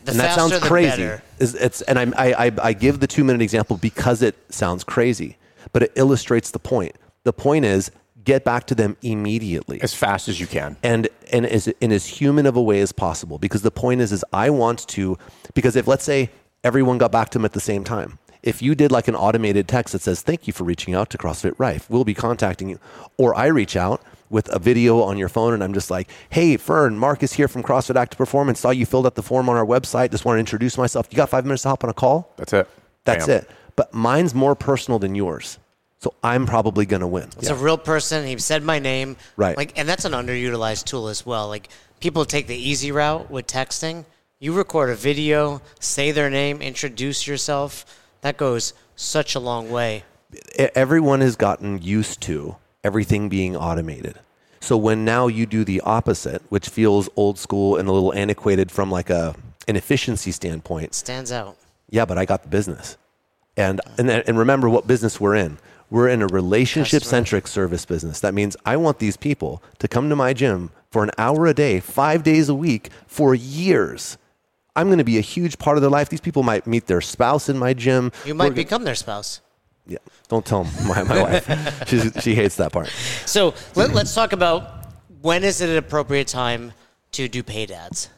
The 0.09 0.13
and 0.13 0.21
that 0.21 0.35
sounds 0.35 0.59
crazy. 0.61 0.91
better. 0.91 1.23
Is 1.39 1.55
it's 1.55 1.83
and 1.83 1.99
I'm- 1.99 2.15
I, 2.17 2.47
I 2.47 2.53
I 2.63 2.73
give 2.73 3.01
the 3.01 3.07
two 3.07 3.25
minute 3.25 3.43
example 3.43 3.77
because 3.77 4.23
it 4.23 4.37
sounds 4.53 4.85
crazy, 4.85 5.37
but 5.73 5.83
it 5.83 5.93
illustrates 5.95 6.51
the 6.51 6.59
point. 6.59 6.97
The 7.25 7.33
point 7.33 7.65
is 7.65 7.91
get 8.25 8.45
back 8.45 8.67
to 8.67 8.75
them 8.75 8.97
immediately 9.03 9.81
as 9.83 9.95
fast 9.95 10.29
as 10.29 10.39
you 10.41 10.47
can. 10.47 10.77
and 10.83 11.09
and 11.33 11.47
as 11.47 11.69
in 11.69 11.93
as 11.93 12.07
human 12.07 12.45
of 12.47 12.57
a 12.57 12.63
way 12.63 12.81
as 12.81 12.93
possible 12.93 13.39
because 13.39 13.63
the 13.63 13.71
point 13.71 14.01
is 14.01 14.13
is 14.13 14.25
I 14.33 14.51
want 14.51 14.87
to 14.89 15.17
because 15.55 15.77
if 15.77 15.87
let's 15.87 16.05
say 16.05 16.31
everyone 16.65 16.99
got 16.99 17.11
back 17.13 17.31
to 17.31 17.39
them 17.39 17.45
at 17.47 17.53
the 17.53 17.61
same 17.61 17.85
time 17.85 18.19
if 18.43 18.61
you 18.61 18.75
did 18.75 18.93
like 18.93 19.09
an 19.09 19.15
automated 19.15 19.67
text 19.67 19.93
that 19.93 20.03
says 20.03 20.21
thank 20.21 20.47
you 20.47 20.53
for 20.53 20.65
reaching 20.65 20.95
out 20.95 21.09
to 21.11 21.17
CrossFit 21.19 21.55
Rife 21.59 21.89
we'll 21.89 22.05
be 22.05 22.13
contacting 22.13 22.69
you 22.69 22.79
or 23.17 23.35
I 23.35 23.47
reach 23.47 23.77
out 23.77 24.03
with 24.31 24.49
a 24.55 24.59
video 24.59 25.03
on 25.03 25.19
your 25.19 25.29
phone 25.29 25.55
and 25.55 25.63
I'm 25.63 25.75
just 25.75 25.91
like, 25.91 26.11
hey, 26.31 26.57
Fern, 26.57 26.99
Mark 26.99 27.23
is 27.23 27.33
here 27.33 27.49
from 27.49 27.63
CrossFit 27.63 27.97
Active 27.97 28.19
Performance. 28.19 28.61
Saw 28.61 28.71
you 28.71 28.87
filled 28.87 29.07
out 29.07 29.15
the 29.15 29.23
form 29.23 29.49
on 29.49 29.57
our 29.57 29.67
website. 29.67 30.11
Just 30.11 30.25
want 30.25 30.37
to 30.37 30.41
introduce 30.41 30.77
myself. 30.79 31.09
You 31.11 31.17
got 31.17 31.29
five 31.29 31.45
minutes 31.45 31.63
to 31.63 31.71
hop 31.71 31.85
on 31.85 31.91
a 31.91 31.95
call? 31.95 32.33
That's 32.37 32.53
it. 32.53 32.69
That's 33.05 33.27
Bam. 33.27 33.39
it. 33.39 33.51
But 33.77 33.95
mine's 33.95 34.35
more 34.35 34.55
personal 34.55 34.99
than 34.99 35.15
yours. 35.15 35.59
So 36.01 36.15
I'm 36.23 36.47
probably 36.47 36.87
going 36.87 37.01
to 37.01 37.09
win. 37.09 37.29
It's 37.39 37.49
a 37.49 37.57
real 37.57 37.79
person. 37.79 38.25
He 38.25 38.39
said 38.39 38.63
my 38.63 38.79
name. 38.79 39.17
Right. 39.37 39.57
Like, 39.57 39.77
and 39.77 39.89
that's 39.89 40.05
an 40.05 40.13
underutilized 40.13 40.85
tool 40.85 41.09
as 41.09 41.27
well. 41.27 41.49
Like, 41.49 41.69
people 41.99 42.25
take 42.25 42.47
the 42.47 42.57
easy 42.57 42.93
route 42.93 43.31
with 43.31 43.47
texting. 43.49 44.05
You 44.39 44.53
record 44.53 44.91
a 44.91 44.95
video, 44.95 45.61
say 45.81 46.13
their 46.13 46.31
name, 46.31 46.63
introduce 46.63 47.27
yourself. 47.27 47.85
That 48.21 48.37
goes 48.37 48.73
such 48.95 49.35
a 49.35 49.41
long 49.41 49.71
way. 49.71 50.05
Everyone 50.57 51.21
has 51.21 51.35
gotten 51.35 51.83
used 51.83 52.21
to 52.23 52.57
everything 52.85 53.29
being 53.29 53.57
automated. 53.57 54.19
So 54.61 54.77
when 54.77 55.05
now 55.05 55.27
you 55.29 55.47
do 55.47 55.65
the 55.65 55.81
opposite, 55.83 56.43
which 56.49 56.69
feels 56.69 57.09
old 57.17 57.39
school 57.39 57.77
and 57.77 57.89
a 57.89 57.93
little 57.93 58.13
antiquated 58.15 58.71
from 58.71 58.91
like 58.91 59.11
a 59.11 59.35
an 59.69 59.77
efficiency 59.77 60.33
standpoint, 60.33 60.95
Stands 60.95 61.31
out. 61.31 61.57
yeah, 61.91 62.05
but 62.07 62.17
I 62.19 62.25
got 62.25 62.43
the 62.43 62.49
business. 62.49 62.97
And 63.57 63.81
and 63.99 64.11
and 64.11 64.39
remember 64.39 64.69
what 64.69 64.87
business 64.87 65.21
we're 65.21 65.37
in. 65.37 65.59
We're 65.91 66.09
in 66.09 66.21
a 66.23 66.27
relationship 66.27 67.03
centric 67.03 67.47
service 67.47 67.87
business. 67.87 68.21
That 68.21 68.35
means 68.35 68.57
I 68.67 68.77
want 68.77 68.99
these 68.99 69.17
people 69.17 69.63
to 69.79 69.89
come 69.89 70.11
to 70.11 70.17
my 70.17 70.33
gym 70.35 70.71
for 70.91 71.03
an 71.03 71.11
hour 71.17 71.47
a 71.47 71.55
day, 71.55 71.81
5 71.81 72.23
days 72.23 72.49
a 72.51 72.55
week 72.55 72.91
for 73.07 73.35
years. 73.35 74.19
I'm 74.77 74.89
going 74.89 74.99
to 74.99 75.05
be 75.05 75.19
a 75.19 75.23
huge 75.23 75.59
part 75.59 75.77
of 75.79 75.81
their 75.83 75.91
life. 75.91 76.09
These 76.11 76.21
people 76.21 76.43
might 76.43 76.67
meet 76.67 76.87
their 76.87 77.01
spouse 77.01 77.49
in 77.49 77.59
my 77.59 77.73
gym. 77.75 78.13
You 78.27 78.35
might 78.35 78.51
We're 78.51 78.55
become 78.57 78.85
their 78.85 78.95
spouse. 78.95 79.41
Yeah, 79.89 79.99
don't 80.29 80.45
tell 80.45 80.65
my, 80.87 81.03
my 81.03 81.23
wife. 81.23 81.85
She's, 81.89 82.13
she 82.23 82.35
hates 82.35 82.57
that 82.57 82.73
part. 82.73 82.89
So 83.25 83.55
let, 83.75 83.91
let's 83.95 84.15
talk 84.15 84.33
about 84.33 84.87
when 85.23 85.43
is 85.43 85.61
it 85.63 85.71
an 85.71 85.77
appropriate 85.79 86.29
time 86.29 86.73
to 87.13 87.27
do 87.27 87.43
paid 87.43 87.71
ads? 87.71 88.11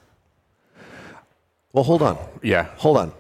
Well, 1.73 1.85
hold 1.85 2.03
on. 2.03 2.19
Yeah. 2.43 2.65
Hold 2.79 2.97
on. 2.97 3.13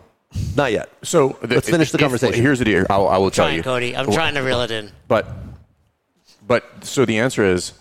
Not 0.57 0.73
yet. 0.73 0.91
So 1.03 1.39
the- 1.41 1.55
Let's 1.55 1.71
finish 1.71 1.93
the 1.93 1.99
if- 1.99 2.03
conversation. 2.03 2.43
Here's 2.43 2.59
the 2.59 2.65
deal. 2.65 2.87
I'll, 2.91 3.09
I 3.09 3.19
will 3.19 3.31
tell 3.31 3.47
Trying, 3.47 3.57
you, 3.59 3.63
Cody. 3.63 3.97
I'm 3.97 4.11
trying 4.11 4.35
to 4.35 4.41
reel 4.41 4.63
it 4.63 4.71
in. 4.71 4.91
But, 5.09 5.29
but 6.47 6.85
so 6.85 7.05
the 7.05 7.19
answer 7.19 7.45
is, 7.45 7.73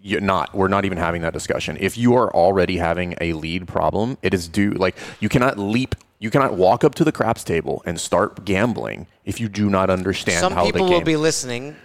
you're 0.00 0.20
not. 0.20 0.54
We're 0.54 0.68
not 0.68 0.84
even 0.84 0.98
having 0.98 1.22
that 1.22 1.32
discussion. 1.32 1.78
If 1.80 1.96
you 1.96 2.14
are 2.14 2.30
already 2.34 2.76
having 2.76 3.14
a 3.22 3.32
lead 3.32 3.66
problem, 3.66 4.18
it 4.20 4.34
is 4.34 4.48
due. 4.48 4.72
Like 4.72 4.96
you 5.20 5.30
cannot 5.30 5.58
leap. 5.58 5.94
You 6.18 6.30
cannot 6.30 6.54
walk 6.54 6.84
up 6.84 6.94
to 6.96 7.04
the 7.04 7.12
craps 7.12 7.44
table 7.44 7.82
and 7.84 8.00
start 8.00 8.44
gambling 8.44 9.06
if 9.24 9.40
you 9.40 9.48
do 9.48 9.68
not 9.68 9.90
understand 9.90 10.40
Some 10.40 10.52
how 10.52 10.64
people 10.64 10.72
the 10.72 10.78
game. 10.78 10.88
Some 10.88 10.88
people 10.88 11.00
will 11.00 11.04
be 11.04 11.16
listening, 11.16 11.76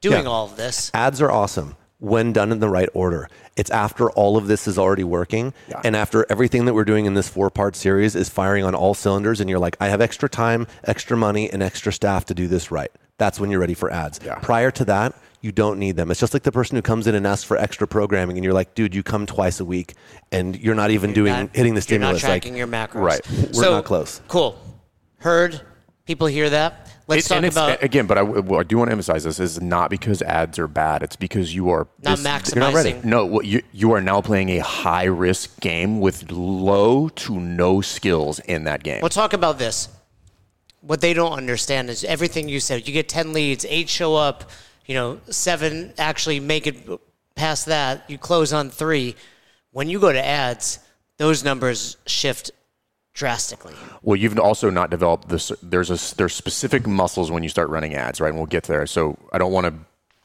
doing 0.00 0.24
Yeah. 0.24 0.28
all 0.30 0.46
of 0.46 0.56
this. 0.56 0.90
Ads 0.94 1.20
are 1.20 1.30
awesome 1.30 1.76
when 2.00 2.32
done 2.32 2.50
in 2.50 2.58
the 2.60 2.68
right 2.68 2.88
order. 2.92 3.28
It's 3.56 3.70
after 3.70 4.10
all 4.10 4.36
of 4.36 4.46
this 4.48 4.66
is 4.66 4.78
already 4.78 5.04
working 5.04 5.54
Yeah. 5.68 5.80
and 5.84 5.94
after 5.94 6.26
everything 6.28 6.64
that 6.64 6.74
we're 6.74 6.84
doing 6.84 7.06
in 7.06 7.14
this 7.14 7.28
four 7.28 7.50
part 7.50 7.76
series 7.76 8.16
is 8.16 8.28
firing 8.28 8.64
on 8.64 8.74
all 8.74 8.94
cylinders 8.94 9.40
and 9.40 9.48
you're 9.48 9.60
like, 9.60 9.76
I 9.80 9.88
have 9.88 10.00
extra 10.00 10.28
time, 10.28 10.66
extra 10.84 11.16
money, 11.16 11.48
and 11.50 11.62
extra 11.62 11.92
staff 11.92 12.24
to 12.26 12.34
do 12.34 12.48
this 12.48 12.70
right. 12.70 12.90
That's 13.18 13.38
when 13.38 13.50
you're 13.50 13.60
ready 13.60 13.74
for 13.74 13.92
ads. 13.92 14.18
Yeah. 14.24 14.34
Prior 14.36 14.70
to 14.72 14.84
that, 14.86 15.14
you 15.44 15.52
don't 15.52 15.78
need 15.78 15.94
them. 15.94 16.10
It's 16.10 16.18
just 16.18 16.32
like 16.32 16.42
the 16.42 16.50
person 16.50 16.74
who 16.76 16.80
comes 16.80 17.06
in 17.06 17.14
and 17.14 17.26
asks 17.26 17.44
for 17.44 17.58
extra 17.58 17.86
programming 17.86 18.38
and 18.38 18.42
you're 18.44 18.54
like, 18.54 18.74
dude, 18.74 18.94
you 18.94 19.02
come 19.02 19.26
twice 19.26 19.60
a 19.60 19.64
week 19.64 19.92
and 20.32 20.58
you're 20.58 20.74
not 20.74 20.90
even 20.90 21.12
doing 21.12 21.32
Not- 21.34 21.54
hitting 21.54 21.74
the 21.74 21.78
You're 21.78 21.82
stimulus. 21.82 22.22
not 22.22 22.26
tracking 22.28 22.54
like, 22.54 22.58
your 22.58 22.66
macros. 22.66 22.94
Right. 22.94 23.54
We're 23.54 23.70
not 23.70 23.84
close. 23.84 24.22
Cool. 24.26 24.58
Heard. 25.18 25.60
People 26.06 26.28
hear 26.28 26.48
that. 26.48 26.88
Let's 27.08 27.26
It- 27.26 27.28
talk 27.28 27.36
and 27.36 27.46
about 27.46 27.82
again, 27.82 28.06
but 28.06 28.16
I, 28.16 28.22
what 28.22 28.60
I 28.60 28.62
do 28.62 28.78
want 28.78 28.88
to 28.88 28.92
emphasize 28.92 29.24
this 29.24 29.38
is 29.38 29.60
not 29.60 29.90
because 29.90 30.22
ads 30.22 30.58
are 30.58 30.66
bad. 30.66 31.02
It's 31.02 31.16
because 31.16 31.54
you 31.54 31.68
are 31.68 31.86
not 32.02 32.16
this- 32.16 32.26
maximizing. 32.26 32.54
you're 32.54 32.64
not 32.64 32.74
ready. 32.74 33.00
No, 33.04 33.26
what 33.26 33.44
you 33.44 33.60
you 33.72 33.92
are 33.92 34.00
now 34.00 34.22
playing 34.22 34.48
a 34.48 34.60
high 34.60 35.04
risk 35.04 35.60
game 35.60 36.00
with 36.00 36.30
low 36.32 37.10
to 37.10 37.38
no 37.38 37.82
skills 37.82 38.38
in 38.40 38.64
that 38.64 38.82
game. 38.82 39.00
We'll 39.02 39.10
talk 39.10 39.34
about 39.34 39.58
this. 39.58 39.88
What 40.80 41.02
they 41.02 41.12
don't 41.12 41.32
understand 41.32 41.90
is 41.90 42.02
everything 42.04 42.48
you 42.48 42.60
said. 42.60 42.86
You 42.88 42.94
get 42.94 43.08
10 43.10 43.32
leads, 43.34 43.66
eight 43.68 43.88
show 43.90 44.14
up, 44.16 44.50
you 44.86 44.94
know, 44.94 45.20
seven 45.30 45.92
actually 45.98 46.40
make 46.40 46.66
it 46.66 46.76
past 47.34 47.66
that. 47.66 48.08
You 48.08 48.18
close 48.18 48.52
on 48.52 48.70
three. 48.70 49.16
When 49.72 49.88
you 49.88 49.98
go 49.98 50.12
to 50.12 50.24
ads, 50.24 50.78
those 51.16 51.44
numbers 51.44 51.96
shift 52.06 52.50
drastically. 53.12 53.74
Well, 54.02 54.16
you've 54.16 54.38
also 54.38 54.70
not 54.70 54.90
developed 54.90 55.28
this. 55.28 55.52
There's 55.62 55.90
a 55.90 56.16
there's 56.16 56.34
specific 56.34 56.86
muscles 56.86 57.30
when 57.30 57.42
you 57.42 57.48
start 57.48 57.68
running 57.68 57.94
ads, 57.94 58.20
right? 58.20 58.28
And 58.28 58.36
we'll 58.36 58.46
get 58.46 58.64
there. 58.64 58.86
So 58.86 59.16
I 59.32 59.38
don't 59.38 59.52
want 59.52 59.66
to 59.66 59.74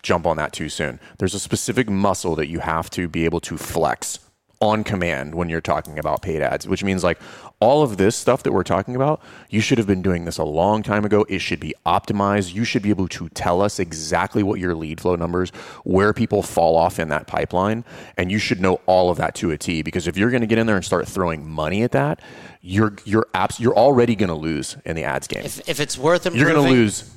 jump 0.02 0.26
on 0.26 0.38
that 0.38 0.54
too 0.54 0.70
soon. 0.70 1.00
There's 1.18 1.34
a 1.34 1.40
specific 1.40 1.90
muscle 1.90 2.36
that 2.36 2.48
you 2.48 2.60
have 2.60 2.90
to 2.92 3.08
be 3.08 3.26
able 3.26 3.40
to 3.42 3.58
flex 3.58 4.20
on 4.62 4.84
command 4.84 5.34
when 5.36 5.48
you're 5.48 5.62
talking 5.62 5.98
about 5.98 6.22
paid 6.22 6.42
ads, 6.42 6.68
which 6.68 6.84
means 6.84 7.02
like 7.04 7.18
all 7.62 7.82
of 7.82 7.96
this 7.98 8.16
stuff 8.16 8.44
that 8.44 8.52
we're 8.52 8.64
talking 8.64 8.96
about, 8.96 9.22
you 9.50 9.62
should 9.62 9.78
have 9.78 9.88
been 9.88 10.02
doing 10.02 10.26
this 10.26 10.38
a 10.38 10.44
long 10.44 10.84
time 10.84 11.06
ago. 11.06 11.26
It 11.30 11.40
should 11.40 11.60
be 11.62 11.74
optimized. 11.86 12.54
You 12.54 12.66
should 12.66 12.82
be 12.82 12.90
able 12.90 13.08
to 13.10 13.30
tell 13.30 13.62
us 13.62 13.80
exactly 13.80 14.44
what 14.44 14.60
your 14.60 14.76
lead 14.76 15.00
flow 15.00 15.16
numbers, 15.16 15.52
where 15.86 16.12
people 16.14 16.44
fall 16.44 16.76
off 16.76 17.00
in 17.00 17.08
that 17.10 17.26
pipeline, 17.26 17.86
and 18.18 18.32
you 18.32 18.38
should 18.38 18.60
know 18.60 18.82
all 18.86 19.10
of 19.10 19.18
that 19.18 19.34
to 19.36 19.52
a 19.52 19.58
T. 19.58 19.82
Because 19.82 20.08
if 20.08 20.18
you're 20.18 20.30
going 20.30 20.42
to 20.42 20.48
get 20.48 20.58
in 20.58 20.68
there 20.68 20.76
and 20.76 20.84
start 20.86 21.08
throwing 21.08 21.50
money 21.50 21.84
at 21.84 21.92
that, 21.94 22.22
you're 22.62 22.96
you're 23.06 23.28
abs- 23.34 23.60
you're 23.62 23.76
already 23.76 24.16
going 24.16 24.28
to 24.30 24.36
lose 24.36 24.76
in 24.84 24.98
the 24.98 25.06
ads 25.06 25.28
game. 25.28 25.44
If, 25.46 25.70
if 25.70 25.80
it's 25.80 25.98
worth 25.98 26.26
improving, 26.26 26.46
you're 26.46 26.54
going 26.54 26.68
to 26.68 26.74
lose 26.74 27.10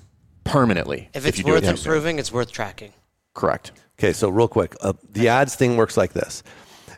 permanently 0.45 1.09
If 1.15 1.27
it's 1.27 1.39
you 1.39 1.45
do 1.45 1.53
worth 1.53 1.65
it 1.65 1.71
too 1.71 1.77
soon. 1.77 1.93
improving, 1.93 2.19
it's 2.21 2.33
worth 2.33 2.53
tracking. 2.53 2.93
Correct. 3.35 3.73
Okay, 3.99 4.13
so 4.13 4.29
real 4.29 4.49
quick, 4.49 4.75
uh, 4.81 4.93
the 5.11 5.29
ads 5.29 5.55
thing 5.55 5.77
works 5.77 5.97
like 5.97 6.13
this. 6.13 6.43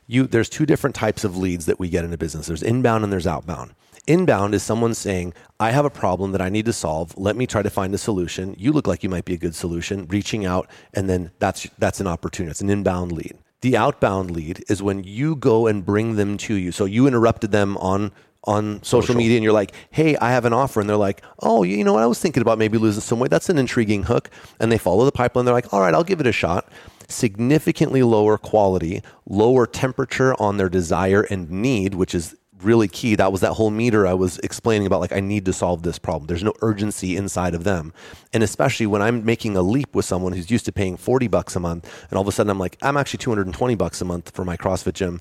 You 0.06 0.26
there's 0.26 0.48
two 0.48 0.66
different 0.66 0.96
types 0.96 1.24
of 1.24 1.36
leads 1.36 1.66
that 1.66 1.78
we 1.78 1.88
get 1.88 2.04
in 2.04 2.12
a 2.12 2.18
business. 2.18 2.46
There's 2.46 2.62
inbound 2.62 3.04
and 3.04 3.12
there's 3.12 3.26
outbound. 3.26 3.74
Inbound 4.06 4.54
is 4.54 4.62
someone 4.62 4.92
saying, 4.94 5.32
"I 5.58 5.70
have 5.70 5.84
a 5.84 5.90
problem 5.90 6.32
that 6.32 6.42
I 6.42 6.50
need 6.50 6.66
to 6.66 6.72
solve. 6.72 7.16
Let 7.16 7.36
me 7.36 7.46
try 7.46 7.62
to 7.62 7.70
find 7.70 7.94
a 7.94 7.98
solution. 7.98 8.54
You 8.58 8.72
look 8.72 8.86
like 8.86 9.02
you 9.02 9.08
might 9.08 9.24
be 9.24 9.34
a 9.34 9.38
good 9.38 9.54
solution." 9.54 10.06
Reaching 10.08 10.44
out 10.44 10.68
and 10.92 11.08
then 11.08 11.30
that's 11.38 11.68
that's 11.78 12.00
an 12.00 12.06
opportunity. 12.06 12.50
It's 12.50 12.60
an 12.60 12.70
inbound 12.70 13.12
lead. 13.12 13.38
The 13.62 13.78
outbound 13.78 14.30
lead 14.30 14.62
is 14.68 14.82
when 14.82 15.04
you 15.04 15.36
go 15.36 15.66
and 15.66 15.86
bring 15.86 16.16
them 16.16 16.36
to 16.36 16.54
you. 16.54 16.70
So 16.70 16.84
you 16.84 17.06
interrupted 17.06 17.50
them 17.50 17.78
on 17.78 18.12
on 18.44 18.82
social, 18.82 19.14
media 19.14 19.36
and 19.36 19.44
you're 19.44 19.52
like, 19.52 19.72
hey, 19.90 20.16
I 20.16 20.30
have 20.30 20.44
an 20.44 20.52
offer. 20.52 20.80
And 20.80 20.88
they're 20.88 20.96
like, 20.96 21.22
oh, 21.40 21.62
you 21.62 21.82
know 21.84 21.94
what? 21.94 22.02
I 22.02 22.06
was 22.06 22.20
thinking 22.20 22.42
about 22.42 22.58
maybe 22.58 22.78
losing 22.78 23.00
some 23.00 23.18
weight. 23.18 23.30
That's 23.30 23.48
an 23.48 23.58
intriguing 23.58 24.04
hook. 24.04 24.30
And 24.60 24.70
they 24.70 24.78
follow 24.78 25.04
the 25.04 25.12
pipeline. 25.12 25.44
They're 25.44 25.54
like, 25.54 25.72
all 25.72 25.80
right, 25.80 25.94
I'll 25.94 26.04
give 26.04 26.20
it 26.20 26.26
a 26.26 26.32
shot. 26.32 26.68
Significantly 27.08 28.02
lower 28.02 28.38
quality, 28.38 29.02
lower 29.26 29.66
temperature 29.66 30.34
on 30.40 30.56
their 30.56 30.68
desire 30.68 31.22
and 31.22 31.50
need, 31.50 31.94
which 31.94 32.14
is 32.14 32.36
really 32.62 32.88
key. 32.88 33.14
That 33.14 33.30
was 33.30 33.40
that 33.42 33.52
whole 33.52 33.70
meter 33.70 34.06
I 34.06 34.14
was 34.14 34.38
explaining 34.38 34.86
about 34.86 35.00
like, 35.00 35.12
I 35.12 35.20
need 35.20 35.44
to 35.44 35.52
solve 35.52 35.82
this 35.82 35.98
problem. 35.98 36.26
There's 36.26 36.42
no 36.42 36.54
urgency 36.62 37.16
inside 37.16 37.54
of 37.54 37.64
them. 37.64 37.92
And 38.32 38.42
especially 38.42 38.86
when 38.86 39.02
I'm 39.02 39.24
making 39.24 39.56
a 39.56 39.62
leap 39.62 39.94
with 39.94 40.04
someone 40.04 40.32
who's 40.32 40.50
used 40.50 40.64
to 40.64 40.72
paying 40.72 40.96
40 40.96 41.28
bucks 41.28 41.56
a 41.56 41.60
month, 41.60 42.06
and 42.10 42.16
all 42.16 42.22
of 42.22 42.28
a 42.28 42.32
sudden 42.32 42.50
I'm 42.50 42.58
like, 42.58 42.78
I'm 42.82 42.96
actually 42.96 43.18
220 43.18 43.74
bucks 43.74 44.00
a 44.00 44.04
month 44.04 44.30
for 44.34 44.44
my 44.44 44.56
CrossFit 44.56 44.94
gym. 44.94 45.20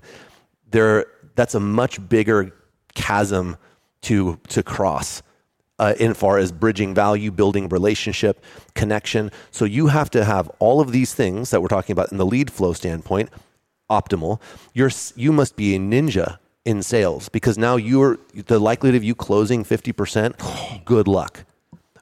There, 0.70 1.06
that's 1.36 1.54
a 1.54 1.60
much 1.60 2.06
bigger 2.08 2.52
chasm 2.94 3.56
to 4.02 4.38
to 4.48 4.62
cross 4.62 5.22
uh, 5.78 5.94
in 5.98 6.14
far 6.14 6.38
as 6.38 6.52
bridging 6.52 6.94
value, 6.94 7.30
building 7.30 7.68
relationship, 7.68 8.42
connection. 8.74 9.30
So 9.50 9.64
you 9.64 9.88
have 9.88 10.10
to 10.10 10.24
have 10.24 10.48
all 10.58 10.80
of 10.80 10.92
these 10.92 11.14
things 11.14 11.50
that 11.50 11.60
we're 11.60 11.68
talking 11.68 11.92
about 11.92 12.12
in 12.12 12.18
the 12.18 12.26
lead 12.26 12.50
flow 12.50 12.72
standpoint 12.72 13.30
optimal. 13.90 14.40
You're 14.72 14.90
you 15.16 15.32
must 15.32 15.56
be 15.56 15.74
a 15.74 15.78
ninja 15.78 16.38
in 16.64 16.82
sales 16.82 17.28
because 17.28 17.58
now 17.58 17.76
you're 17.76 18.18
the 18.34 18.58
likelihood 18.58 18.96
of 18.96 19.04
you 19.04 19.14
closing 19.14 19.64
50%, 19.64 20.84
good 20.84 21.08
luck. 21.08 21.44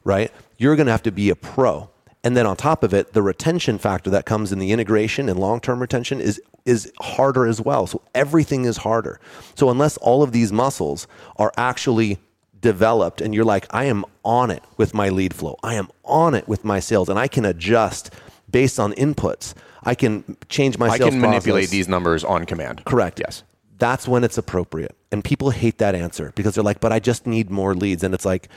Right? 0.04 0.32
You're 0.58 0.76
going 0.76 0.86
to 0.86 0.92
have 0.92 1.02
to 1.04 1.12
be 1.12 1.30
a 1.30 1.36
pro. 1.36 1.88
And 2.24 2.36
then 2.36 2.46
on 2.46 2.56
top 2.56 2.84
of 2.84 2.94
it, 2.94 3.14
the 3.14 3.22
retention 3.22 3.78
factor 3.78 4.08
that 4.10 4.26
comes 4.26 4.52
in 4.52 4.58
the 4.58 4.70
integration 4.70 5.28
and 5.28 5.38
long-term 5.38 5.80
retention 5.80 6.20
is 6.20 6.40
is 6.64 6.92
harder 7.00 7.44
as 7.46 7.60
well. 7.60 7.88
So 7.88 8.02
everything 8.14 8.64
is 8.64 8.78
harder. 8.78 9.18
So 9.56 9.68
unless 9.68 9.96
all 9.96 10.22
of 10.22 10.30
these 10.30 10.52
muscles 10.52 11.08
are 11.36 11.52
actually 11.56 12.18
developed 12.60 13.20
and 13.20 13.34
you're 13.34 13.44
like, 13.44 13.66
I 13.70 13.86
am 13.86 14.04
on 14.24 14.52
it 14.52 14.62
with 14.76 14.94
my 14.94 15.08
lead 15.08 15.34
flow. 15.34 15.58
I 15.64 15.74
am 15.74 15.88
on 16.04 16.34
it 16.34 16.46
with 16.46 16.64
my 16.64 16.78
sales 16.78 17.08
and 17.08 17.18
I 17.18 17.26
can 17.26 17.44
adjust 17.44 18.14
based 18.48 18.78
on 18.78 18.92
inputs. 18.92 19.54
I 19.82 19.96
can 19.96 20.36
change 20.48 20.78
my 20.78 20.88
I 20.88 20.98
can 20.98 21.20
manipulate 21.20 21.62
process. 21.62 21.70
these 21.70 21.88
numbers 21.88 22.22
on 22.22 22.46
command. 22.46 22.84
Correct. 22.84 23.18
Yes. 23.18 23.42
That's 23.78 24.06
when 24.06 24.22
it's 24.22 24.38
appropriate. 24.38 24.96
And 25.10 25.24
people 25.24 25.50
hate 25.50 25.78
that 25.78 25.96
answer 25.96 26.32
because 26.36 26.54
they're 26.54 26.62
like, 26.62 26.78
but 26.78 26.92
I 26.92 27.00
just 27.00 27.26
need 27.26 27.50
more 27.50 27.74
leads. 27.74 28.04
And 28.04 28.14
it's 28.14 28.24
like, 28.24 28.48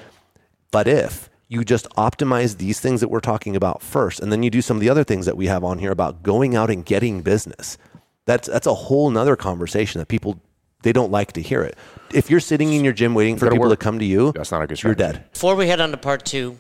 but 0.69 0.88
if 0.88 1.32
you 1.48 1.64
just 1.64 1.88
optimize 1.92 2.58
these 2.58 2.80
things 2.80 3.02
that 3.02 3.10
we're 3.10 3.20
talking 3.20 3.56
about 3.56 3.82
first, 3.82 4.20
and 4.20 4.32
then 4.32 4.42
you 4.44 4.50
do 4.50 4.62
some 4.62 4.78
of 4.78 4.82
the 4.82 4.90
other 4.90 5.04
things 5.04 5.26
that 5.26 5.38
we 5.38 5.48
have 5.48 5.64
on 5.64 5.78
here 5.80 5.92
about 5.92 6.24
going 6.24 6.56
out 6.56 6.70
and 6.70 6.86
getting 6.86 7.22
business, 7.22 7.78
that's 8.26 8.48
that's 8.48 8.68
a 8.68 8.74
whole 8.74 9.10
nother 9.10 9.36
conversation 9.36 10.00
that 10.00 10.08
people 10.08 10.40
they 10.82 10.92
don't 10.94 11.12
like 11.12 11.34
to 11.34 11.42
hear 11.42 11.64
it. 11.64 11.78
If 12.14 12.30
you're 12.30 12.40
sitting 12.40 12.72
in 12.74 12.84
your 12.84 12.94
gym 12.94 13.14
waiting 13.14 13.38
for 13.38 13.50
people 13.50 13.68
work. 13.70 13.80
to 13.80 13.84
come 13.84 14.00
to 14.00 14.06
you, 14.06 14.32
That's 14.34 14.52
not 14.52 14.62
a 14.62 14.68
good 14.68 14.82
you're 14.82 14.96
dead. 14.96 15.24
Before 15.34 15.56
we 15.56 15.68
head 15.68 15.82
on 15.82 15.92
to 15.92 15.98
part 15.98 16.26
two, 16.26 16.60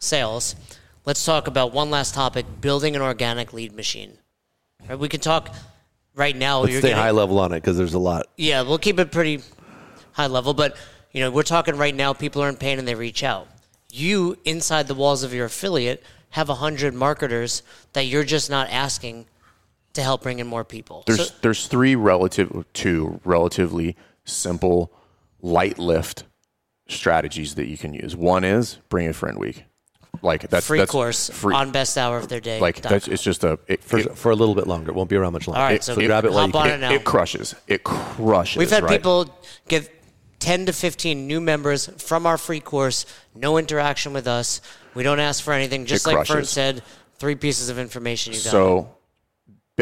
sales, 0.00 0.56
let's 1.04 1.24
talk 1.24 1.46
about 1.46 1.72
one 1.72 1.90
last 1.90 2.14
topic 2.14 2.46
building 2.60 2.96
an 2.96 3.02
organic 3.02 3.52
lead 3.52 3.74
machine. 3.74 4.18
Right? 4.88 4.98
We 4.98 5.08
can 5.08 5.20
talk 5.20 5.54
right 6.14 6.34
now. 6.36 6.60
Let's 6.60 6.72
you're 6.72 6.80
stay 6.80 6.88
getting- 6.88 7.02
high 7.02 7.10
level 7.10 7.38
on 7.38 7.52
it 7.52 7.56
because 7.56 7.76
there's 7.76 7.94
a 7.94 7.98
lot. 7.98 8.26
Yeah, 8.36 8.62
we'll 8.62 8.78
keep 8.78 8.98
it 8.98 9.12
pretty 9.12 9.40
high 10.12 10.26
level, 10.28 10.54
but 10.54 10.76
you 11.12 11.20
know, 11.20 11.30
we're 11.30 11.42
talking 11.42 11.76
right 11.76 11.94
now. 11.94 12.12
People 12.12 12.42
are 12.42 12.48
in 12.48 12.56
pain 12.56 12.78
and 12.78 12.86
they 12.88 12.94
reach 12.94 13.22
out. 13.22 13.46
You 13.90 14.36
inside 14.44 14.88
the 14.88 14.94
walls 14.94 15.22
of 15.22 15.32
your 15.32 15.46
affiliate 15.46 16.02
have 16.30 16.48
a 16.48 16.54
hundred 16.56 16.94
marketers 16.94 17.62
that 17.92 18.04
you're 18.04 18.24
just 18.24 18.50
not 18.50 18.68
asking 18.70 19.26
to 19.94 20.02
help 20.02 20.22
bring 20.22 20.38
in 20.38 20.46
more 20.46 20.64
people. 20.64 21.02
There's 21.06 21.28
So- 21.28 21.34
there's 21.40 21.66
three 21.66 21.94
relative 21.94 22.64
two 22.74 23.20
relatively 23.24 23.96
simple 24.24 24.92
light 25.40 25.78
lift 25.78 26.24
strategies 26.88 27.54
that 27.54 27.68
you 27.68 27.78
can 27.78 27.94
use. 27.94 28.14
One 28.14 28.44
is 28.44 28.78
bring 28.88 29.08
a 29.08 29.12
friend 29.12 29.38
week. 29.38 29.64
Like 30.22 30.48
that's 30.48 30.66
free 30.66 30.78
that's 30.78 30.90
course 30.90 31.30
free. 31.30 31.54
on 31.54 31.72
best 31.72 31.98
hour 31.98 32.16
of 32.16 32.28
their 32.28 32.40
day. 32.40 32.58
like 32.58 32.80
that's 32.80 33.06
it's 33.06 33.22
just 33.22 33.44
a 33.44 33.58
it, 33.66 33.82
For, 33.84 33.98
it, 33.98 34.16
for 34.16 34.30
a 34.30 34.34
little 34.34 34.54
bit 34.54 34.66
longer. 34.66 34.90
It 34.90 34.94
won't 34.94 35.10
be 35.10 35.16
around 35.16 35.34
much 35.34 35.46
longer. 35.46 35.60
All 35.60 35.66
right, 35.66 35.84
so, 35.84 35.94
so 35.94 36.06
grab 36.06 36.24
it 36.24 36.32
while 36.32 36.46
you 36.46 36.52
hop 36.52 36.62
on 36.62 36.68
can. 36.68 36.82
it 36.84 36.92
it 36.92 37.04
crushes. 37.04 37.54
It 37.66 37.84
crushes. 37.84 38.56
We've 38.56 38.70
had 38.70 38.84
right? 38.84 38.92
people 38.98 39.28
get 39.68 39.95
10 40.38 40.66
to 40.66 40.72
15 40.72 41.26
new 41.26 41.40
members 41.40 41.86
from 41.98 42.26
our 42.26 42.38
free 42.38 42.60
course, 42.60 43.06
no 43.34 43.58
interaction 43.58 44.12
with 44.12 44.26
us. 44.26 44.60
We 44.94 45.02
don't 45.02 45.20
ask 45.20 45.42
for 45.42 45.52
anything. 45.52 45.86
Just 45.86 46.06
It 46.06 46.14
like 46.14 46.26
Fern 46.26 46.44
said, 46.44 46.82
three 47.18 47.34
pieces 47.34 47.68
of 47.68 47.78
information 47.78 48.32
you 48.32 48.38
got. 48.38 48.50
So, 48.50 48.90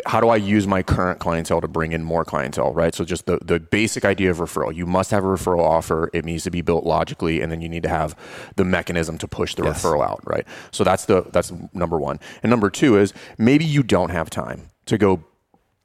how 0.07 0.21
do 0.21 0.29
I 0.29 0.37
use 0.37 0.67
my 0.67 0.83
current 0.83 1.21
clientele 1.21 1.61
to 1.61 1.69
bring 1.69 1.93
in 1.93 2.03
more 2.03 2.25
clientele, 2.25 2.73
right? 2.75 2.93
So, 2.95 3.05
just 3.05 3.27
the, 3.27 3.39
the 3.45 3.61
basic 3.61 4.05
idea 4.05 4.31
of 4.31 4.39
referral. 4.39 4.75
You 4.75 4.87
must 4.87 5.13
have 5.13 5.25
a 5.25 5.29
referral 5.29 5.61
offer. 5.63 6.11
It 6.13 6.25
needs 6.25 6.43
to 6.45 6.51
be 6.51 6.63
built 6.63 6.85
logically, 6.85 7.41
and 7.41 7.53
then 7.53 7.61
you 7.61 7.69
need 7.69 7.85
to 7.85 7.89
have 7.89 8.17
the 8.57 8.65
mechanism 8.65 9.19
to 9.19 9.29
push 9.29 9.55
the 9.55 9.63
Yes. 9.65 9.83
referral 9.83 10.05
out, 10.05 10.21
right? 10.25 10.47
So 10.73 10.83
that's 10.83 11.05
the 11.05 11.23
that's 11.31 11.53
number 11.73 11.99
one. 11.99 12.19
And 12.43 12.51
number 12.51 12.71
two 12.71 12.99
is 12.99 13.13
maybe 13.39 13.65
you 13.65 13.83
don't 13.85 14.11
have 14.11 14.31
time 14.31 14.71
to 14.87 14.99
go 14.99 15.23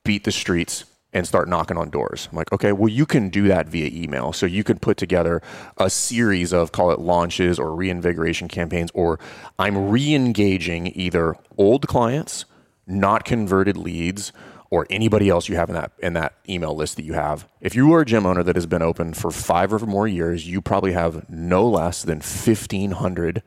beat 0.04 0.24
the 0.24 0.32
streets 0.32 0.86
and 1.12 1.28
start 1.28 1.50
knocking 1.50 1.78
on 1.78 1.90
doors. 1.90 2.28
I'm 2.32 2.38
like, 2.38 2.52
okay, 2.54 2.72
well, 2.72 2.90
you 2.90 3.06
can 3.06 3.30
do 3.30 3.48
that 3.48 3.68
via 3.68 3.90
email. 3.92 4.32
So 4.32 4.46
you 4.46 4.64
can 4.64 4.78
put 4.78 4.98
together 4.98 5.42
a 5.78 5.90
series 5.90 6.54
of 6.54 6.72
call 6.72 6.92
it 6.92 7.00
launches 7.00 7.58
or 7.58 7.74
reinvigoration 7.74 8.48
campaigns, 8.48 8.92
or 8.94 9.20
I'm 9.58 9.90
re 9.90 10.14
engaging 10.14 10.88
either 10.96 11.36
old 11.58 11.88
clients, 11.88 12.46
not 12.86 13.26
converted 13.26 13.76
leads, 13.76 14.32
or 14.72 14.86
anybody 14.92 15.30
else 15.30 15.50
you 15.50 15.56
have 15.56 15.70
in 15.70 15.76
that 15.76 15.92
in 15.98 16.14
that 16.14 16.36
email 16.48 16.76
list 16.76 16.96
that 16.98 17.04
you 17.04 17.14
have. 17.14 17.48
If 17.60 17.74
you 17.74 17.92
are 17.94 18.02
a 18.02 18.06
gym 18.06 18.28
owner 18.28 18.44
that 18.44 18.56
has 18.56 18.68
been 18.68 18.84
open 18.84 19.16
for 19.16 19.32
five 19.32 19.74
or 19.74 19.80
more 19.80 20.08
years, 20.08 20.48
you 20.48 20.62
probably 20.62 20.94
have 20.94 21.28
no 21.28 21.68
less 21.68 22.04
than 22.04 22.22
fifteen 22.22 22.92
hundred 22.92 23.42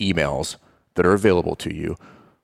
emails 0.00 0.56
that 0.94 1.06
are 1.06 1.12
available 1.12 1.54
to 1.54 1.72
you. 1.72 1.96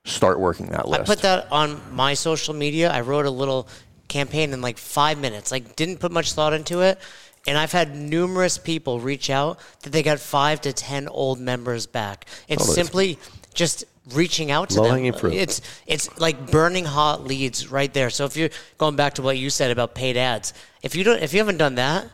Start 0.05 0.39
working 0.39 0.67
that 0.67 0.87
list. 0.87 1.01
I 1.01 1.05
put 1.05 1.23
that 1.23 1.51
on 1.51 1.81
my 1.93 2.15
social 2.15 2.55
media. 2.55 2.93
I 2.93 3.01
wrote 3.01 3.27
a 3.27 3.31
little 3.31 3.67
campaign 4.09 4.53
in 4.53 4.61
like 4.61 4.79
five 4.79 5.19
minutes. 5.19 5.51
Like 5.51 5.77
didn't 5.77 5.99
put 5.99 6.13
much 6.13 6.33
thought 6.33 6.53
into 6.53 6.81
it. 6.81 6.99
And 7.49 7.57
I've 7.57 7.73
had 7.73 7.95
numerous 7.95 8.59
people 8.59 8.99
reach 8.99 9.31
out 9.31 9.61
that 9.83 9.91
they 9.91 10.03
got 10.03 10.19
five 10.19 10.61
to 10.63 10.73
ten 10.73 11.07
old 11.09 11.39
members 11.39 11.87
back. 11.87 12.27
It's 12.49 12.63
oh, 12.63 12.67
Totally. 12.67 12.75
simply 12.75 13.19
just 13.55 13.85
reaching 14.13 14.51
out 14.51 14.71
to 14.71 14.83
Low-hanging 14.83 15.13
them. 15.13 15.21
fruit. 15.21 15.35
It's 15.35 15.61
it's 15.87 16.21
like 16.21 16.51
burning 16.51 16.85
hot 16.85 17.25
leads 17.25 17.71
right 17.71 17.93
there. 17.93 18.11
So 18.11 18.25
if 18.25 18.37
you're 18.37 18.51
going 18.79 18.97
back 18.97 19.15
to 19.15 19.23
what 19.23 19.39
you 19.39 19.51
said 19.51 19.71
about 19.71 19.95
paid 19.95 20.17
ads, 20.17 20.55
if 20.83 20.95
you 20.97 21.05
don't 21.05 21.23
if 21.23 21.33
you 21.33 21.39
haven't 21.39 21.59
done 21.59 21.77
that, 21.77 22.09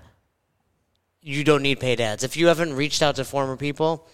you 1.21 1.45
don't 1.45 1.63
need 1.63 1.81
paid 1.81 2.01
ads. 2.01 2.25
If 2.25 2.37
you 2.37 2.49
haven't 2.49 2.75
reached 2.75 3.03
out 3.03 3.17
to 3.17 3.25
former 3.25 3.57
people, 3.57 4.07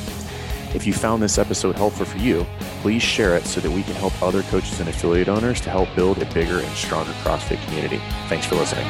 If 0.75 0.85
you 0.85 0.93
found 0.93 1.23
this 1.23 1.39
episode 1.39 1.77
helpful 1.77 2.05
for 2.05 2.19
you, 2.19 2.45
please 2.81 3.01
share 3.01 3.35
it 3.35 3.45
so 3.45 3.59
that 3.59 3.71
we 3.71 3.81
can 3.81 3.95
help 3.95 4.21
other 4.21 4.43
coaches 4.43 4.79
and 4.79 4.87
affiliate 4.87 5.27
owners 5.27 5.59
to 5.61 5.71
help 5.71 5.89
build 5.95 6.21
a 6.21 6.31
bigger 6.31 6.59
and 6.59 6.71
stronger 6.75 7.11
CrossFit 7.23 7.65
community. 7.65 7.99
Thanks 8.27 8.45
for 8.45 8.53
listening. 8.55 8.85